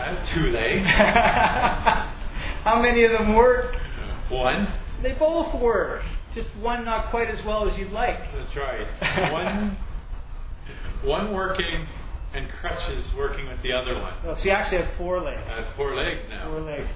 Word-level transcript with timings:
I 0.00 0.14
have 0.14 0.28
two 0.34 0.50
legs. 0.50 0.84
How 2.64 2.80
many 2.80 3.04
of 3.04 3.12
them 3.12 3.34
work? 3.34 3.74
One. 4.30 4.68
They 5.02 5.12
both 5.14 5.54
work. 5.60 6.02
Just 6.34 6.48
one 6.60 6.84
not 6.84 7.10
quite 7.10 7.28
as 7.30 7.44
well 7.44 7.68
as 7.68 7.78
you'd 7.78 7.90
like. 7.92 8.18
That's 8.32 8.54
right. 8.56 8.86
One. 9.32 9.76
One 11.04 11.32
working, 11.34 11.86
and 12.34 12.48
crutches 12.60 13.04
working 13.16 13.48
with 13.48 13.60
the 13.62 13.72
other 13.72 13.94
one. 14.00 14.12
Well, 14.24 14.36
so 14.36 14.44
you 14.44 14.50
actually 14.50 14.82
have 14.84 14.96
four 14.96 15.20
legs. 15.20 15.40
I 15.48 15.62
have 15.62 15.74
four 15.76 15.96
legs 15.96 16.22
now. 16.28 16.50
Four 16.50 16.60
legs. 16.60 16.86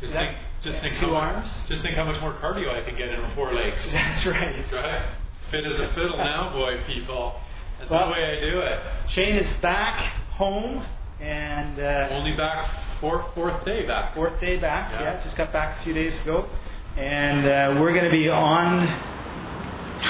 Just 0.00 0.04
Is 0.04 0.12
that- 0.12 0.20
think, 0.20 0.38
just 0.62 0.80
think 0.82 1.00
two 1.00 1.14
arms. 1.14 1.46
Much, 1.46 1.68
just 1.68 1.82
think 1.82 1.96
how 1.96 2.04
much 2.04 2.20
more 2.20 2.34
cardio 2.34 2.70
I 2.70 2.84
can 2.86 2.96
get 2.96 3.08
in 3.08 3.20
with 3.22 3.34
four 3.34 3.52
legs. 3.54 3.82
That's 3.92 4.24
right. 4.26 4.54
That's 4.60 4.72
right. 4.72 5.14
Fit 5.50 5.64
as 5.66 5.80
a 5.80 5.88
fiddle 5.94 6.16
now, 6.18 6.52
boy, 6.52 6.84
people. 6.86 7.34
That's 7.78 7.90
Well- 7.90 8.06
the 8.06 8.12
way 8.12 8.36
I 8.36 8.40
do 8.40 8.60
it. 8.60 8.78
Shane 9.10 9.36
is 9.36 9.46
back 9.62 10.12
home 10.34 10.84
and 11.24 11.78
uh, 11.80 12.08
Only 12.14 12.36
back 12.36 12.70
fourth 13.00 13.26
fourth 13.34 13.64
day 13.64 13.86
back. 13.86 14.14
fourth 14.14 14.38
day 14.40 14.58
back. 14.58 14.92
Yeah. 14.92 15.02
Yeah. 15.14 15.24
just 15.24 15.36
got 15.36 15.52
back 15.52 15.80
a 15.80 15.84
few 15.84 15.94
days 15.94 16.14
ago, 16.22 16.48
and 16.96 17.46
uh, 17.46 17.80
we're 17.80 17.92
going 17.92 18.04
to 18.04 18.10
be 18.10 18.28
on 18.28 19.12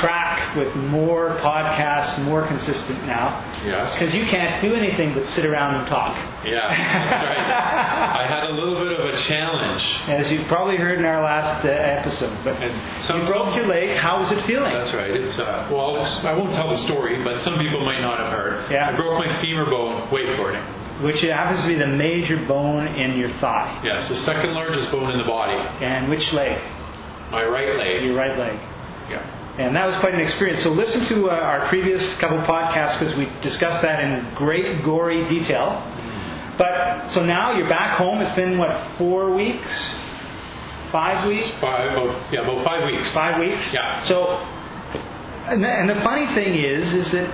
track 0.00 0.56
with 0.56 0.74
more 0.74 1.36
podcasts, 1.40 2.18
more 2.24 2.44
consistent 2.48 2.98
now. 3.06 3.40
Yes. 3.64 3.92
Because 3.96 4.12
you 4.14 4.24
can't 4.26 4.60
do 4.60 4.74
anything 4.74 5.14
but 5.14 5.28
sit 5.28 5.46
around 5.46 5.76
and 5.76 5.86
talk. 5.86 6.16
Yeah, 6.44 6.68
that's 6.68 7.24
right. 7.24 7.38
I 8.24 8.26
had 8.26 8.44
a 8.44 8.52
little 8.52 8.74
bit 8.82 8.98
of 8.98 9.14
a 9.14 9.22
challenge. 9.22 9.82
As 10.08 10.30
you've 10.32 10.48
probably 10.48 10.76
heard 10.76 10.98
in 10.98 11.04
our 11.04 11.22
last 11.22 11.64
uh, 11.64 11.68
episode, 11.68 12.36
but 12.42 12.56
And 12.60 13.04
some- 13.04 13.20
you 13.20 13.26
broke 13.28 13.54
your 13.54 13.66
leg. 13.66 13.96
How 13.96 14.18
was 14.20 14.32
it 14.32 14.44
feeling? 14.46 14.74
That's 14.74 14.92
right. 14.94 15.10
It's 15.12 15.38
uh, 15.38 15.68
well, 15.70 15.96
I 16.26 16.32
won't 16.32 16.54
tell 16.54 16.70
the 16.70 16.76
story, 16.78 17.22
but 17.22 17.40
some 17.40 17.58
people 17.58 17.84
might 17.84 18.00
not 18.00 18.18
have 18.18 18.32
heard. 18.32 18.70
Yeah. 18.72 18.90
I 18.90 18.96
broke 18.96 19.24
my 19.24 19.40
femur 19.40 19.66
bone 19.66 20.08
wakeboarding. 20.08 20.64
Which 21.02 21.20
happens 21.22 21.60
to 21.62 21.68
be 21.68 21.74
the 21.74 21.86
major 21.88 22.36
bone 22.46 22.86
in 22.86 23.18
your 23.18 23.30
thigh. 23.40 23.80
Yes, 23.84 24.08
the 24.08 24.16
second 24.16 24.54
largest 24.54 24.90
bone 24.92 25.10
in 25.10 25.18
the 25.18 25.24
body. 25.24 25.56
And 25.84 26.08
which 26.08 26.32
leg? 26.32 26.56
My 27.30 27.44
right 27.44 27.76
leg. 27.76 28.04
Your 28.04 28.14
right 28.14 28.38
leg. 28.38 28.58
Yeah. 29.10 29.56
And 29.58 29.74
that 29.76 29.86
was 29.86 29.96
quite 30.00 30.14
an 30.14 30.20
experience. 30.20 30.62
So 30.62 30.70
listen 30.70 31.04
to 31.06 31.30
uh, 31.30 31.34
our 31.34 31.68
previous 31.68 32.02
couple 32.18 32.38
podcasts 32.38 32.98
because 32.98 33.16
we 33.16 33.28
discussed 33.42 33.82
that 33.82 34.00
in 34.00 34.34
great 34.34 34.84
gory 34.84 35.28
detail. 35.28 35.82
But 36.58 37.08
so 37.10 37.24
now 37.24 37.56
you're 37.56 37.68
back 37.68 37.98
home. 37.98 38.20
It's 38.20 38.34
been 38.36 38.58
what 38.58 38.96
four 38.96 39.34
weeks, 39.34 39.94
five 40.92 41.26
weeks, 41.26 41.50
Five, 41.60 41.90
about, 41.92 42.32
yeah, 42.32 42.42
about 42.42 42.64
five 42.64 42.84
weeks. 42.92 43.10
five 43.12 43.40
weeks. 43.40 43.62
Yeah. 43.72 44.00
So, 44.04 44.26
and 45.48 45.62
the, 45.62 45.68
and 45.68 45.90
the 45.90 46.00
funny 46.02 46.32
thing 46.34 46.54
is, 46.54 46.94
is 46.94 47.10
that, 47.12 47.28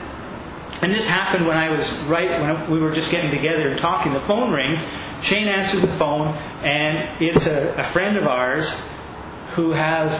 and 0.82 0.94
this 0.94 1.04
happened 1.04 1.46
when 1.46 1.56
I 1.56 1.68
was 1.68 1.90
right 2.08 2.40
when 2.40 2.70
we 2.70 2.80
were 2.80 2.92
just 2.94 3.10
getting 3.10 3.30
together 3.30 3.68
and 3.68 3.80
talking. 3.80 4.12
The 4.12 4.20
phone 4.26 4.52
rings. 4.52 4.80
Shane 5.26 5.48
answers 5.48 5.82
the 5.82 5.98
phone, 5.98 6.28
and 6.28 7.22
it's 7.22 7.46
a, 7.46 7.74
a 7.76 7.92
friend 7.92 8.16
of 8.16 8.26
ours 8.26 8.64
who 9.54 9.72
has 9.72 10.10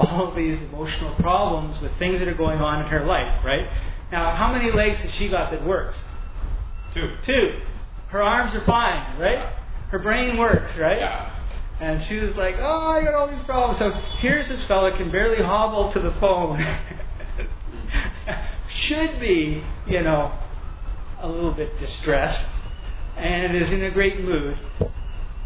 all 0.00 0.32
these 0.34 0.58
emotional 0.62 1.14
problems 1.16 1.78
with 1.82 1.92
things 1.98 2.20
that 2.20 2.28
are 2.28 2.34
going 2.34 2.60
on 2.60 2.84
in 2.84 2.90
her 2.90 3.04
life. 3.04 3.44
Right 3.44 3.66
now, 4.10 4.34
how 4.34 4.50
many 4.52 4.72
legs 4.72 4.98
has 5.00 5.12
she 5.12 5.28
got 5.28 5.50
that 5.50 5.66
works? 5.66 5.98
Two. 6.94 7.16
Two. 7.24 7.60
Her 8.08 8.22
arms 8.22 8.54
are 8.54 8.64
fine, 8.64 9.20
right? 9.20 9.54
Her 9.90 9.98
brain 9.98 10.38
works, 10.38 10.74
right? 10.78 10.98
Yeah. 10.98 11.34
And 11.80 12.04
she 12.08 12.16
was 12.16 12.34
like, 12.34 12.56
"Oh, 12.58 12.88
I 12.88 13.04
got 13.04 13.14
all 13.14 13.28
these 13.28 13.44
problems." 13.44 13.78
So 13.78 13.90
here's 14.20 14.48
this 14.48 14.64
fella 14.66 14.96
can 14.96 15.10
barely 15.10 15.42
hobble 15.42 15.92
to 15.92 16.00
the 16.00 16.12
phone. 16.12 16.58
Should 18.70 19.18
be, 19.20 19.62
you 19.86 20.02
know, 20.02 20.32
a 21.20 21.28
little 21.28 21.52
bit 21.52 21.78
distressed, 21.78 22.46
and 23.16 23.56
is 23.56 23.72
in 23.72 23.82
a 23.84 23.90
great 23.90 24.20
mood. 24.20 24.58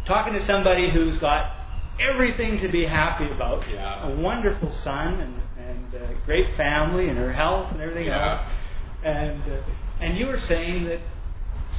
Talking 0.05 0.33
to 0.33 0.41
somebody 0.41 0.91
who's 0.91 1.17
got 1.19 1.51
everything 1.99 2.59
to 2.59 2.67
be 2.67 2.85
happy 2.85 3.29
about. 3.31 3.67
Yeah. 3.69 4.11
A 4.11 4.15
wonderful 4.19 4.71
son 4.79 5.19
and 5.19 5.41
and 5.57 5.93
a 5.93 6.15
great 6.25 6.55
family 6.57 7.07
and 7.07 7.17
her 7.17 7.31
health 7.31 7.71
and 7.71 7.79
everything 7.81 8.07
Yeah. 8.07 8.31
else. 8.31 8.41
And 9.05 9.41
uh, 9.51 9.57
and 10.01 10.17
you 10.17 10.25
were 10.27 10.39
saying 10.41 10.85
that 10.85 10.99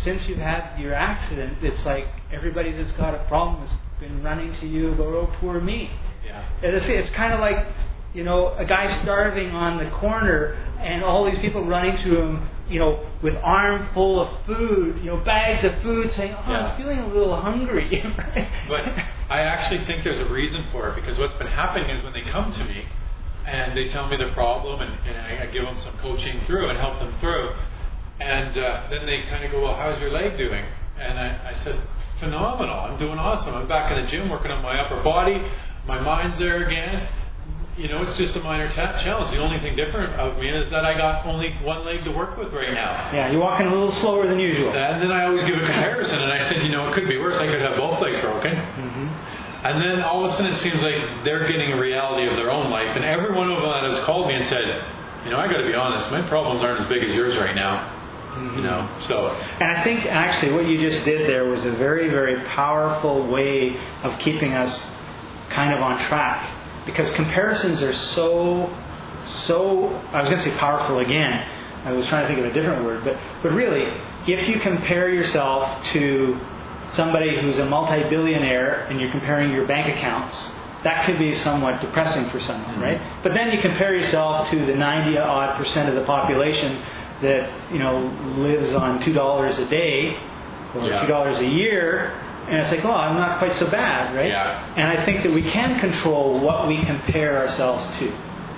since 0.01 0.27
you've 0.27 0.39
had 0.39 0.79
your 0.81 0.95
accident, 0.95 1.59
it's 1.63 1.85
like 1.85 2.07
everybody 2.33 2.73
that's 2.73 2.93
got 2.93 3.15
a 3.15 3.25
problem 3.29 3.61
has 3.67 3.73
been 4.01 4.23
running 4.23 4.55
to 4.61 4.67
you 4.67 4.93
about, 4.93 5.07
oh, 5.09 5.33
poor 5.41 5.61
me. 5.61 5.91
Yeah. 6.25 6.45
And 6.63 6.75
It's, 6.75 6.87
it's 6.87 7.11
kind 7.11 7.33
of 7.33 7.41
like, 7.41 7.65
you 8.15 8.25
know, 8.25 8.55
a 8.57 8.65
guy 8.65 9.01
starving 9.03 9.51
on 9.51 9.77
the 9.79 9.89
corner 9.91 10.57
and 10.85 11.03
all 11.03 11.25
these 11.31 11.39
people 11.41 11.65
running 11.65 11.97
to 12.05 12.21
him, 12.21 12.49
you 12.69 12.79
know, 12.79 13.05
with 13.23 13.35
arm 13.43 13.89
full 13.95 14.21
of 14.21 14.47
food, 14.47 14.99
you 14.99 15.07
know, 15.07 15.17
bags 15.25 15.65
of 15.65 15.75
food 15.83 16.11
saying, 16.13 16.35
oh, 16.35 16.45
Yeah. 16.51 16.67
I'm 16.67 16.77
feeling 16.77 16.99
a 16.99 17.09
little 17.09 17.37
hungry. 17.41 18.03
But 18.69 18.81
I 19.29 19.41
actually 19.41 19.85
think 19.85 20.05
there's 20.05 20.21
a 20.21 20.33
reason 20.33 20.65
for 20.73 20.89
it 20.89 20.95
because 20.97 21.19
what's 21.19 21.35
been 21.35 21.47
happening 21.49 21.91
is 21.91 22.03
when 22.03 22.13
they 22.15 22.23
come 22.31 22.51
to 22.53 22.65
me 22.65 22.85
and 23.47 23.77
they 23.77 23.89
tell 23.89 24.09
me 24.09 24.17
the 24.17 24.33
problem 24.33 24.81
and, 24.81 24.93
and 25.07 25.17
I, 25.19 25.45
I 25.45 25.47
give 25.53 25.65
them 25.65 25.79
some 25.85 25.97
coaching 25.99 26.41
through 26.47 26.71
and 26.71 26.79
help 26.79 26.99
them 26.99 27.15
through. 27.21 27.51
And 28.21 28.57
uh, 28.57 28.87
then 28.91 29.05
they 29.07 29.25
kind 29.29 29.45
of 29.45 29.51
go, 29.53 29.63
well, 29.63 29.77
how's 29.77 30.01
your 30.01 30.11
leg 30.13 30.39
doing? 30.39 30.65
And 30.99 31.19
I, 31.19 31.53
I 31.55 31.65
said, 31.65 31.79
phenomenal. 32.21 32.79
I'm 32.79 32.99
doing 32.99 33.19
awesome. 33.19 33.55
I'm 33.55 33.69
back 33.69 33.91
in 33.93 34.03
the 34.05 34.11
gym 34.11 34.31
working 34.31 34.51
on 34.51 34.63
my 34.63 34.81
upper 34.81 35.03
body. 35.03 35.37
My 35.87 36.01
mind's 36.01 36.39
there 36.39 36.65
again. 36.67 37.09
You 37.77 37.89
know, 37.89 38.03
it's 38.03 38.17
just 38.17 38.37
a 38.37 38.41
minor 38.41 38.71
ta- 38.73 39.03
challenge. 39.03 39.33
The 39.33 39.43
only 39.43 39.59
thing 39.59 39.75
different 39.75 40.15
of 40.15 40.39
me 40.39 40.49
is 40.49 40.71
that 40.71 40.85
I 40.85 40.97
got 40.97 41.27
only 41.27 41.51
one 41.63 41.85
leg 41.85 42.05
to 42.05 42.11
work 42.13 42.37
with 42.39 42.53
right 42.53 42.73
now. 42.73 43.11
yeah, 43.13 43.33
you're 43.33 43.41
walking 43.41 43.67
a 43.67 43.71
little 43.71 43.91
slower 43.93 44.29
than 44.29 44.39
usual. 44.39 44.71
And 44.73 45.03
then 45.03 45.11
I 45.11 45.25
always 45.27 45.43
give 45.45 45.57
a 45.57 45.67
comparison, 45.67 46.23
and 46.23 46.33
I 46.33 46.49
said, 46.49 46.63
you 46.63 46.69
know, 46.71 46.87
it 46.89 46.95
could 46.95 47.09
be 47.09 47.19
worse. 47.19 47.37
I 47.37 47.47
could 47.49 47.61
have 47.61 47.77
both 47.77 48.01
legs 48.01 48.21
broken. 48.21 48.55
hmm 48.55 49.09
And 49.67 49.83
then 49.83 50.03
all 50.05 50.25
of 50.25 50.31
a 50.31 50.35
sudden, 50.37 50.53
it 50.53 50.61
seems 50.61 50.81
like 50.83 51.25
they're 51.25 51.51
getting 51.51 51.73
a 51.73 51.81
reality 51.81 52.29
of 52.31 52.37
their 52.37 52.51
own 52.51 52.71
life. 52.71 52.95
And 52.95 53.05
every 53.05 53.35
one 53.35 53.51
of 53.51 53.61
them 53.61 53.91
has 53.91 54.05
called 54.05 54.29
me 54.29 54.35
and 54.35 54.47
said, 54.47 54.63
you 55.25 55.31
know, 55.31 55.39
I 55.41 55.49
got 55.49 55.57
to 55.59 55.67
be 55.67 55.75
honest, 55.75 56.11
my 56.13 56.23
problems 56.29 56.63
aren't 56.63 56.81
as 56.83 56.87
big 56.89 57.03
as 57.03 57.13
yours 57.15 57.37
right 57.37 57.57
now. 57.57 57.91
You 58.57 58.63
know, 58.63 58.89
so 59.09 59.29
And 59.61 59.77
I 59.77 59.83
think 59.85 60.07
actually 60.07 60.53
what 60.53 60.67
you 60.67 60.79
just 60.81 61.05
did 61.05 61.29
there 61.29 61.45
was 61.47 61.65
a 61.65 61.71
very, 61.73 62.11
very 62.11 62.41
powerful 62.49 63.27
way 63.29 63.77
of 64.03 64.19
keeping 64.21 64.53
us 64.55 64.81
kind 65.51 65.73
of 65.73 65.81
on 65.81 65.99
track. 66.09 66.43
Because 66.87 67.13
comparisons 67.15 67.83
are 67.83 67.95
so, 67.95 68.75
so, 69.27 69.89
I 70.13 70.21
was 70.23 70.31
going 70.31 70.43
to 70.43 70.51
say 70.51 70.57
powerful 70.57 70.99
again. 70.99 71.49
I 71.85 71.93
was 71.93 72.07
trying 72.09 72.23
to 72.23 72.35
think 72.35 72.45
of 72.45 72.51
a 72.51 72.55
different 72.55 72.85
word. 72.85 73.05
But, 73.05 73.19
but 73.43 73.53
really, 73.53 73.85
if 74.27 74.49
you 74.49 74.61
compare 74.61 75.13
yourself 75.13 75.85
to 75.93 76.39
somebody 76.93 77.41
who's 77.41 77.59
a 77.59 77.65
multi 77.67 78.09
billionaire 78.09 78.87
and 78.87 79.01
you're 79.01 79.11
comparing 79.11 79.53
your 79.53 79.67
bank 79.67 79.97
accounts, 79.97 80.51
that 80.83 81.07
could 81.07 81.19
be 81.19 81.35
somewhat 81.35 81.81
depressing 81.81 82.29
for 82.31 82.41
someone, 82.41 82.75
mm-hmm. 82.75 82.83
right? 82.83 83.23
But 83.23 83.35
then 83.35 83.51
you 83.53 83.61
compare 83.61 83.95
yourself 83.95 84.51
to 84.51 84.67
the 84.67 84.75
90 84.75 85.19
odd 85.19 85.57
percent 85.57 85.89
of 85.89 85.95
the 85.95 86.05
population 86.05 86.83
that 87.23 87.73
you 87.73 87.79
know 87.79 88.07
lives 88.37 88.75
on 88.75 89.03
two 89.03 89.13
dollars 89.13 89.59
a 89.59 89.69
day 89.69 90.17
or 90.75 90.87
Yeah. 90.87 91.03
two 91.03 91.09
dollars 91.09 91.39
a 91.39 91.47
year, 91.47 92.13
and 92.49 92.57
it's 92.57 92.71
like, 92.71 92.85
oh, 92.85 92.93
I'm 92.93 93.17
not 93.17 93.39
quite 93.39 93.53
so 93.55 93.71
bad, 93.71 94.15
right? 94.15 94.29
Yeah. 94.29 94.75
And 94.77 94.89
I 94.99 95.05
think 95.05 95.23
that 95.23 95.33
we 95.33 95.43
can 95.43 95.81
control 95.81 96.41
what 96.41 96.69
we 96.69 96.85
compare 96.85 97.39
ourselves 97.39 97.85
to, 97.99 98.17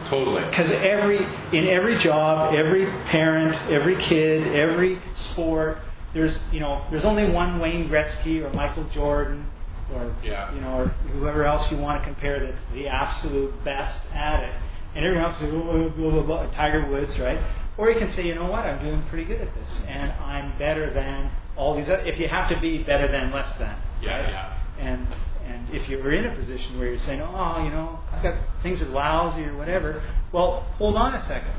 totally. 0.08 0.44
because 0.44 0.70
every 0.72 1.18
in 1.56 1.66
every 1.68 1.98
job, 1.98 2.54
every 2.54 2.86
parent, 3.06 3.54
every 3.70 3.96
kid, 3.96 4.54
every 4.54 5.00
sport, 5.32 5.78
there's 6.14 6.38
you 6.52 6.60
know 6.60 6.84
there's 6.90 7.04
only 7.04 7.30
one 7.30 7.58
Wayne 7.60 7.88
Gretzky 7.88 8.42
or 8.42 8.52
Michael 8.54 8.84
Jordan 8.94 9.46
or 9.94 10.14
Yeah. 10.22 10.52
you 10.54 10.60
know 10.60 10.78
or 10.78 10.86
whoever 11.12 11.44
else 11.44 11.70
you 11.70 11.76
want 11.76 12.00
to 12.02 12.04
compare 12.08 12.44
that's 12.44 12.60
the 12.72 12.88
absolute 12.88 13.52
best 13.64 14.02
at 14.12 14.42
it, 14.42 14.54
and 14.94 15.04
everyone 15.04 15.30
else 15.30 15.42
is 15.42 15.52
oh, 15.54 15.88
blah, 15.96 16.10
blah, 16.10 16.22
blah, 16.22 16.50
Tiger 16.52 16.86
Woods, 16.88 17.16
right? 17.18 17.38
Or 17.78 17.90
you 17.90 17.98
can 17.98 18.10
say, 18.12 18.26
you 18.26 18.34
know 18.34 18.50
what, 18.50 18.64
I'm 18.64 18.82
doing 18.82 19.02
pretty 19.10 19.24
good 19.24 19.40
at 19.40 19.54
this, 19.54 19.80
and 19.86 20.10
I'm 20.12 20.56
better 20.58 20.92
than 20.94 21.30
all 21.56 21.76
these. 21.76 21.86
Other, 21.88 22.00
if 22.00 22.18
you 22.18 22.26
have 22.28 22.48
to 22.48 22.58
be 22.60 22.82
better 22.82 23.06
than, 23.06 23.30
less 23.32 23.58
than. 23.58 23.76
Yeah, 24.00 24.18
right? 24.18 24.28
yeah. 24.30 24.58
And 24.78 25.06
and 25.46 25.74
if 25.74 25.88
you're 25.88 26.12
in 26.12 26.24
a 26.24 26.34
position 26.34 26.78
where 26.78 26.88
you're 26.88 26.98
saying, 27.00 27.20
oh, 27.20 27.62
you 27.64 27.70
know, 27.70 28.00
I've 28.12 28.22
got 28.22 28.34
things 28.62 28.80
are 28.82 28.86
lousy 28.86 29.44
or 29.44 29.56
whatever, 29.56 30.02
well, 30.32 30.66
hold 30.78 30.96
on 30.96 31.14
a 31.14 31.24
second. 31.26 31.52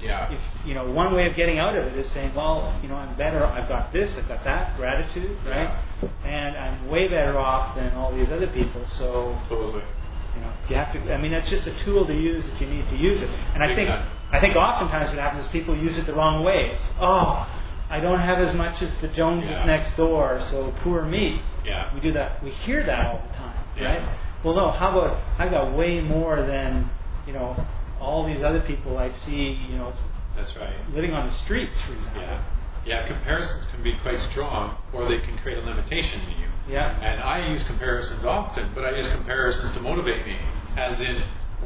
Yeah. 0.00 0.30
If 0.30 0.40
you 0.66 0.74
know, 0.74 0.90
one 0.90 1.14
way 1.14 1.28
of 1.28 1.34
getting 1.36 1.58
out 1.58 1.76
of 1.76 1.86
it 1.86 1.98
is 1.98 2.10
saying, 2.12 2.34
well, 2.34 2.78
you 2.82 2.88
know, 2.88 2.96
I'm 2.96 3.16
better. 3.16 3.44
I've 3.44 3.68
got 3.68 3.92
this. 3.92 4.14
I've 4.16 4.28
got 4.28 4.44
that. 4.44 4.76
Gratitude, 4.76 5.36
right? 5.46 5.74
Yeah. 6.02 6.08
And 6.24 6.56
I'm 6.56 6.88
way 6.88 7.08
better 7.08 7.38
off 7.38 7.76
than 7.76 7.92
all 7.94 8.14
these 8.14 8.28
other 8.30 8.46
people. 8.48 8.84
So 8.98 9.38
Totally. 9.48 9.82
you 10.34 10.40
know, 10.42 10.52
you 10.68 10.76
have 10.76 10.92
to. 10.92 11.14
I 11.14 11.18
mean, 11.18 11.32
that's 11.32 11.48
just 11.50 11.66
a 11.66 11.84
tool 11.84 12.06
to 12.06 12.14
use 12.14 12.44
if 12.46 12.60
you 12.60 12.68
need 12.68 12.88
to 12.90 12.96
use 12.96 13.20
it. 13.20 13.30
And 13.54 13.62
I 13.64 13.74
think. 13.74 13.90
I 14.32 14.40
think 14.40 14.56
oftentimes 14.56 15.10
what 15.10 15.18
happens 15.18 15.44
is 15.46 15.50
people 15.52 15.76
use 15.76 15.96
it 15.98 16.06
the 16.06 16.14
wrong 16.14 16.42
way. 16.44 16.72
It's, 16.74 16.82
oh, 17.00 17.46
I 17.88 18.00
don't 18.00 18.18
have 18.18 18.38
as 18.40 18.54
much 18.56 18.82
as 18.82 18.90
the 19.00 19.08
Joneses 19.08 19.50
Yeah. 19.50 19.64
next 19.64 19.96
door, 19.96 20.40
so 20.50 20.72
poor 20.82 21.02
me. 21.02 21.40
Yeah. 21.64 21.94
We 21.94 22.00
do 22.00 22.12
that. 22.12 22.42
We 22.42 22.50
hear 22.50 22.82
that 22.82 23.06
all 23.06 23.22
the 23.30 23.36
time, 23.36 23.56
Yeah. 23.78 23.88
right? 23.94 24.02
Well, 24.42 24.54
no. 24.54 24.70
How 24.72 24.90
about 24.90 25.18
I've 25.38 25.50
got 25.50 25.72
way 25.74 26.00
more 26.00 26.42
than 26.42 26.90
you 27.26 27.32
know 27.32 27.56
all 28.00 28.26
these 28.26 28.42
other 28.42 28.60
people 28.60 28.98
I 28.98 29.10
see. 29.10 29.58
You 29.70 29.78
know, 29.78 29.92
That's 30.36 30.54
right. 30.56 30.74
living 30.94 31.12
on 31.14 31.28
the 31.28 31.34
streets, 31.44 31.80
for 31.82 31.92
example. 31.94 32.22
Yeah. 32.22 32.38
Yeah, 32.84 33.06
comparisons 33.06 33.64
can 33.72 33.82
be 33.82 33.94
quite 34.02 34.20
strong, 34.30 34.76
or 34.92 35.08
they 35.08 35.18
can 35.18 35.36
create 35.38 35.58
a 35.58 35.62
limitation 35.62 36.20
in 36.20 36.38
you. 36.40 36.46
Yeah. 36.68 36.90
And 37.00 37.20
I 37.20 37.48
use 37.48 37.62
comparisons 37.64 38.24
often, 38.24 38.70
but 38.74 38.84
I 38.84 38.90
use 38.90 39.10
comparisons 39.12 39.72
to 39.72 39.80
motivate 39.80 40.24
me. 40.26 40.36
As 40.76 41.00
in, 41.00 41.22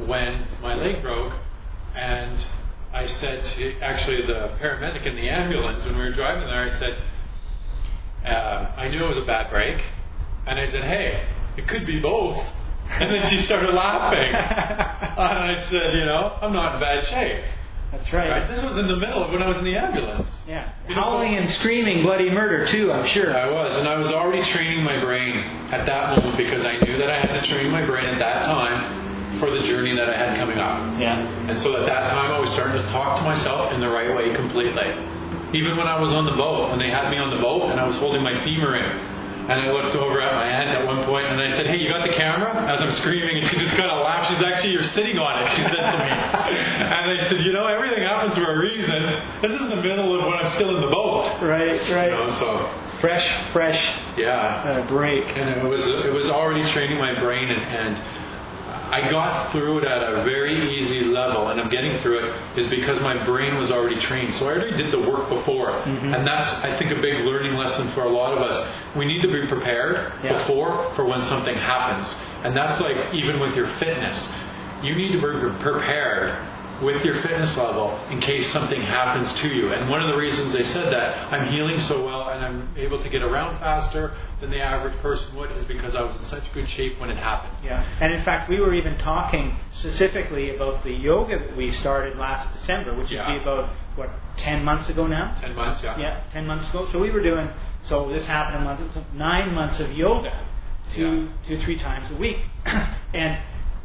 when 0.07 0.47
my 0.63 0.73
leg 0.73 1.03
broke, 1.03 1.33
and 1.95 2.45
I 2.93 3.07
said 3.07 3.43
to 3.55 3.79
actually 3.79 4.25
the 4.27 4.57
paramedic 4.59 5.07
in 5.07 5.15
the 5.15 5.29
ambulance 5.29 5.83
when 5.85 5.95
we 5.95 6.01
were 6.01 6.13
driving 6.13 6.47
there, 6.47 6.63
I 6.63 6.79
said, 6.79 7.03
uh, 8.25 8.81
I 8.81 8.89
knew 8.89 9.05
it 9.05 9.15
was 9.15 9.17
a 9.17 9.25
bad 9.25 9.49
break, 9.49 9.81
and 10.45 10.59
I 10.59 10.69
said, 10.71 10.83
hey, 10.83 11.27
it 11.57 11.67
could 11.67 11.85
be 11.85 11.99
both. 11.99 12.37
And 12.89 13.09
then 13.09 13.37
he 13.37 13.45
started 13.45 13.73
laughing. 13.73 14.17
and 14.35 15.57
I 15.57 15.63
said, 15.65 15.93
you 15.93 16.05
know, 16.05 16.37
I'm 16.41 16.51
not 16.51 16.75
in 16.75 16.81
bad 16.81 17.07
shape. 17.07 17.45
That's 17.91 18.11
right. 18.13 18.29
Right? 18.29 18.49
This 18.49 18.63
was 18.63 18.77
in 18.77 18.87
the 18.87 18.95
middle 18.95 19.23
of 19.23 19.31
when 19.31 19.41
I 19.41 19.47
was 19.47 19.57
in 19.57 19.63
the 19.63 19.75
ambulance. 19.75 20.43
Yeah. 20.47 20.73
You 20.87 20.95
know, 20.95 21.01
Howling 21.01 21.35
and 21.35 21.49
screaming 21.51 22.03
bloody 22.03 22.29
murder 22.29 22.67
too. 22.67 22.91
I'm 22.91 23.07
sure. 23.07 23.35
I 23.35 23.49
was, 23.49 23.75
and 23.77 23.87
I 23.87 23.97
was 23.97 24.11
already 24.11 24.43
training 24.51 24.83
my 24.83 25.03
brain 25.03 25.37
at 25.71 25.85
that 25.85 26.17
moment 26.17 26.37
because 26.37 26.65
I 26.65 26.77
knew 26.79 26.97
that 26.97 27.09
I 27.09 27.19
had 27.19 27.39
to 27.39 27.47
train 27.47 27.69
my 27.69 27.85
brain 27.85 28.05
at 28.05 28.19
that 28.19 28.45
time 28.45 29.00
for 29.39 29.49
the 29.51 29.61
journey 29.67 29.95
that 29.95 30.09
I 30.09 30.17
had 30.17 30.37
coming 30.37 30.57
up. 30.57 30.99
Yeah. 30.99 31.21
And 31.49 31.59
so 31.61 31.75
at 31.77 31.85
that 31.87 32.11
time, 32.11 32.31
I 32.31 32.39
was 32.39 32.51
starting 32.51 32.81
to 32.81 32.87
talk 32.91 33.17
to 33.19 33.23
myself 33.23 33.71
in 33.73 33.79
the 33.79 33.89
right 33.89 34.15
way 34.15 34.33
completely. 34.35 34.89
Even 35.53 35.75
when 35.77 35.87
I 35.87 35.99
was 35.99 36.11
on 36.13 36.25
the 36.25 36.35
boat, 36.39 36.69
when 36.69 36.79
they 36.79 36.89
had 36.89 37.09
me 37.11 37.17
on 37.17 37.29
the 37.35 37.41
boat 37.41 37.71
and 37.71 37.79
I 37.79 37.85
was 37.85 37.95
holding 37.97 38.23
my 38.23 38.33
femur 38.43 38.75
in, 38.75 38.87
and 39.51 39.57
I 39.59 39.71
looked 39.73 39.95
over 39.97 40.21
at 40.21 40.31
my 40.35 40.47
aunt 40.47 40.69
at 40.69 40.85
one 40.85 41.03
point 41.03 41.27
and 41.27 41.41
I 41.41 41.49
said, 41.57 41.65
Hey, 41.67 41.75
you 41.75 41.89
got 41.89 42.07
the 42.07 42.13
camera? 42.13 42.53
As 42.71 42.79
I'm 42.79 42.93
screaming, 42.93 43.41
and 43.41 43.47
she 43.49 43.57
just 43.57 43.75
kind 43.75 43.89
of 43.91 43.99
laughed. 44.05 44.31
She's 44.31 44.43
actually, 44.45 44.71
You're 44.73 44.83
sitting 44.95 45.17
on 45.17 45.43
it, 45.43 45.49
she 45.57 45.63
said 45.63 45.81
to 45.81 45.97
me. 45.97 46.07
and 46.87 47.05
I 47.19 47.27
said, 47.27 47.41
You 47.43 47.51
know, 47.51 47.65
everything 47.67 48.03
happens 48.03 48.35
for 48.35 48.47
a 48.47 48.57
reason. 48.59 49.01
This 49.41 49.51
is 49.51 49.59
in 49.59 49.69
the 49.69 49.81
middle 49.81 50.13
of 50.15 50.23
when 50.29 50.37
I'm 50.39 50.53
still 50.55 50.75
in 50.75 50.81
the 50.81 50.91
boat. 50.93 51.41
Right. 51.41 51.83
You 51.89 51.95
Right. 51.95 52.11
know, 52.11 52.29
so, 52.37 52.69
Fresh, 53.01 53.25
fresh 53.51 53.81
yeah. 54.15 54.61
uh, 54.85 54.87
break. 54.87 55.25
and 55.25 55.49
it 55.49 55.65
was 55.67 55.81
it 56.05 56.13
was 56.13 56.27
already 56.29 56.61
training 56.71 56.99
my 56.99 57.19
brain 57.19 57.49
and, 57.49 57.97
and 57.97 57.97
I 58.91 59.09
got 59.09 59.51
through 59.51 59.79
it 59.79 59.83
at 59.85 60.01
a 60.03 60.23
very 60.23 60.77
easy 60.77 61.05
level 61.05 61.47
and 61.49 61.59
I'm 61.59 61.69
getting 61.69 61.99
through 62.01 62.19
it 62.27 62.59
is 62.59 62.69
because 62.69 63.01
my 63.01 63.23
brain 63.25 63.55
was 63.57 63.71
already 63.71 63.99
trained. 64.01 64.35
So 64.35 64.47
I 64.47 64.51
already 64.53 64.77
did 64.77 64.91
the 64.91 64.99
work 64.99 65.29
before. 65.29 65.71
Mm-hmm. 65.71 66.13
And 66.13 66.27
that's 66.27 66.47
I 66.63 66.77
think 66.77 66.91
a 66.91 67.01
big 67.01 67.23
learning 67.25 67.55
lesson 67.55 67.91
for 67.93 68.03
a 68.03 68.09
lot 68.09 68.37
of 68.37 68.41
us. 68.43 68.95
We 68.97 69.05
need 69.05 69.21
to 69.21 69.31
be 69.31 69.47
prepared 69.47 70.13
Yeah. 70.23 70.37
before 70.39 70.93
for 70.95 71.05
when 71.05 71.21
something 71.23 71.55
happens. 71.55 72.13
And 72.43 72.55
that's 72.55 72.79
like 72.81 73.13
even 73.13 73.39
with 73.39 73.55
your 73.55 73.67
fitness 73.77 74.29
you 74.83 74.95
need 74.95 75.11
to 75.11 75.21
be 75.21 75.61
prepared 75.61 76.35
with 76.81 77.03
your 77.05 77.21
fitness 77.21 77.55
level 77.57 77.97
in 78.09 78.19
case 78.19 78.51
something 78.51 78.81
happens 78.81 79.31
to 79.33 79.47
you. 79.47 79.71
And 79.73 79.89
one 79.89 80.01
of 80.01 80.07
the 80.09 80.15
reasons 80.15 80.53
they 80.53 80.63
said 80.63 80.91
that 80.91 81.31
I'm 81.31 81.51
healing 81.51 81.79
so 81.81 82.03
well 82.05 82.29
and 82.29 82.43
I'm 82.43 82.69
able 82.77 83.01
to 83.01 83.09
get 83.09 83.21
around 83.21 83.59
faster 83.59 84.15
than 84.39 84.49
the 84.49 84.59
average 84.59 84.97
person 85.01 85.35
would 85.35 85.51
is 85.57 85.65
because 85.65 85.95
I 85.95 86.01
was 86.01 86.15
in 86.17 86.25
such 86.25 86.43
good 86.53 86.67
shape 86.69 86.99
when 86.99 87.09
it 87.09 87.17
happened. 87.17 87.53
Yeah. 87.63 87.85
And 88.01 88.13
in 88.13 88.23
fact, 88.23 88.49
we 88.49 88.59
were 88.59 88.73
even 88.73 88.97
talking 88.97 89.55
specifically 89.79 90.55
about 90.55 90.83
the 90.83 90.91
yoga 90.91 91.39
that 91.39 91.55
we 91.55 91.71
started 91.71 92.17
last 92.17 92.51
December, 92.59 92.95
which 92.95 93.11
Yeah. 93.11 93.27
would 93.31 93.37
be 93.37 93.41
about 93.43 93.69
what 93.95 94.09
ten 94.37 94.63
months 94.63 94.89
ago 94.89 95.05
now. 95.05 95.35
10 95.41 95.55
months, 95.55 95.81
yeah. 95.83 95.97
Yeah, 95.99 96.19
ten 96.31 96.47
months 96.47 96.67
ago. 96.69 96.87
So 96.91 96.99
we 96.99 97.11
were 97.11 97.21
doing. 97.21 97.49
So 97.83 98.09
this 98.09 98.25
happened 98.25 98.61
a 98.61 98.65
month. 98.65 98.97
Nine 99.13 99.53
months 99.53 99.79
of 99.79 99.91
yoga, 99.91 100.45
two, 100.93 101.29
two, 101.47 101.61
three 101.63 101.77
times 101.77 102.09
a 102.11 102.15
week. 102.15 102.37
and 103.13 103.37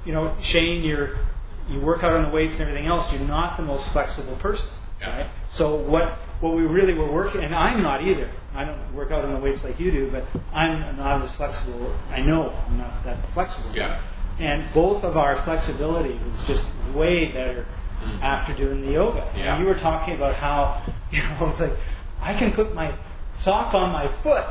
you 0.04 0.12
know, 0.12 0.37
Shane, 0.40 0.84
you're 0.84 1.19
you 1.68 1.80
work 1.80 2.02
out 2.02 2.12
on 2.12 2.24
the 2.24 2.30
weights 2.30 2.52
and 2.54 2.62
everything 2.62 2.86
else. 2.86 3.10
You're 3.12 3.22
not 3.22 3.56
the 3.56 3.62
most 3.64 3.88
flexible 3.92 4.36
person. 4.36 4.68
Right? 5.00 5.30
So 5.50 5.76
what 5.76 6.18
what 6.40 6.54
we 6.54 6.62
really 6.62 6.94
were 6.94 7.10
working, 7.10 7.42
and 7.42 7.54
I'm 7.54 7.82
not 7.82 8.02
either. 8.02 8.30
I 8.54 8.64
don't 8.64 8.94
work 8.94 9.10
out 9.10 9.24
on 9.24 9.32
the 9.32 9.40
weights 9.40 9.62
like 9.64 9.78
you 9.80 9.90
do, 9.90 10.10
but 10.10 10.24
I'm 10.52 10.96
not 10.96 11.22
as 11.22 11.32
flexible. 11.32 11.94
I 12.10 12.20
know 12.20 12.50
I'm 12.50 12.78
not 12.78 13.04
that 13.04 13.18
flexible. 13.32 13.72
Yeah. 13.74 14.02
And 14.38 14.72
both 14.74 15.02
of 15.02 15.16
our 15.16 15.42
flexibility 15.44 16.18
was 16.18 16.44
just 16.46 16.64
way 16.94 17.32
better 17.32 17.66
Mm. 18.04 18.20
after 18.20 18.52
doing 18.54 18.82
the 18.84 18.92
yoga. 18.92 19.26
Yeah. 19.34 19.54
And 19.54 19.62
you 19.64 19.68
were 19.68 19.78
talking 19.80 20.14
about 20.14 20.34
how, 20.34 20.82
you 21.10 21.22
know, 21.22 21.48
it's 21.48 21.60
like, 21.60 21.72
I 22.20 22.34
can 22.34 22.52
put 22.52 22.74
my 22.74 22.94
sock 23.38 23.72
on 23.72 23.90
my 23.90 24.06
foot, 24.22 24.44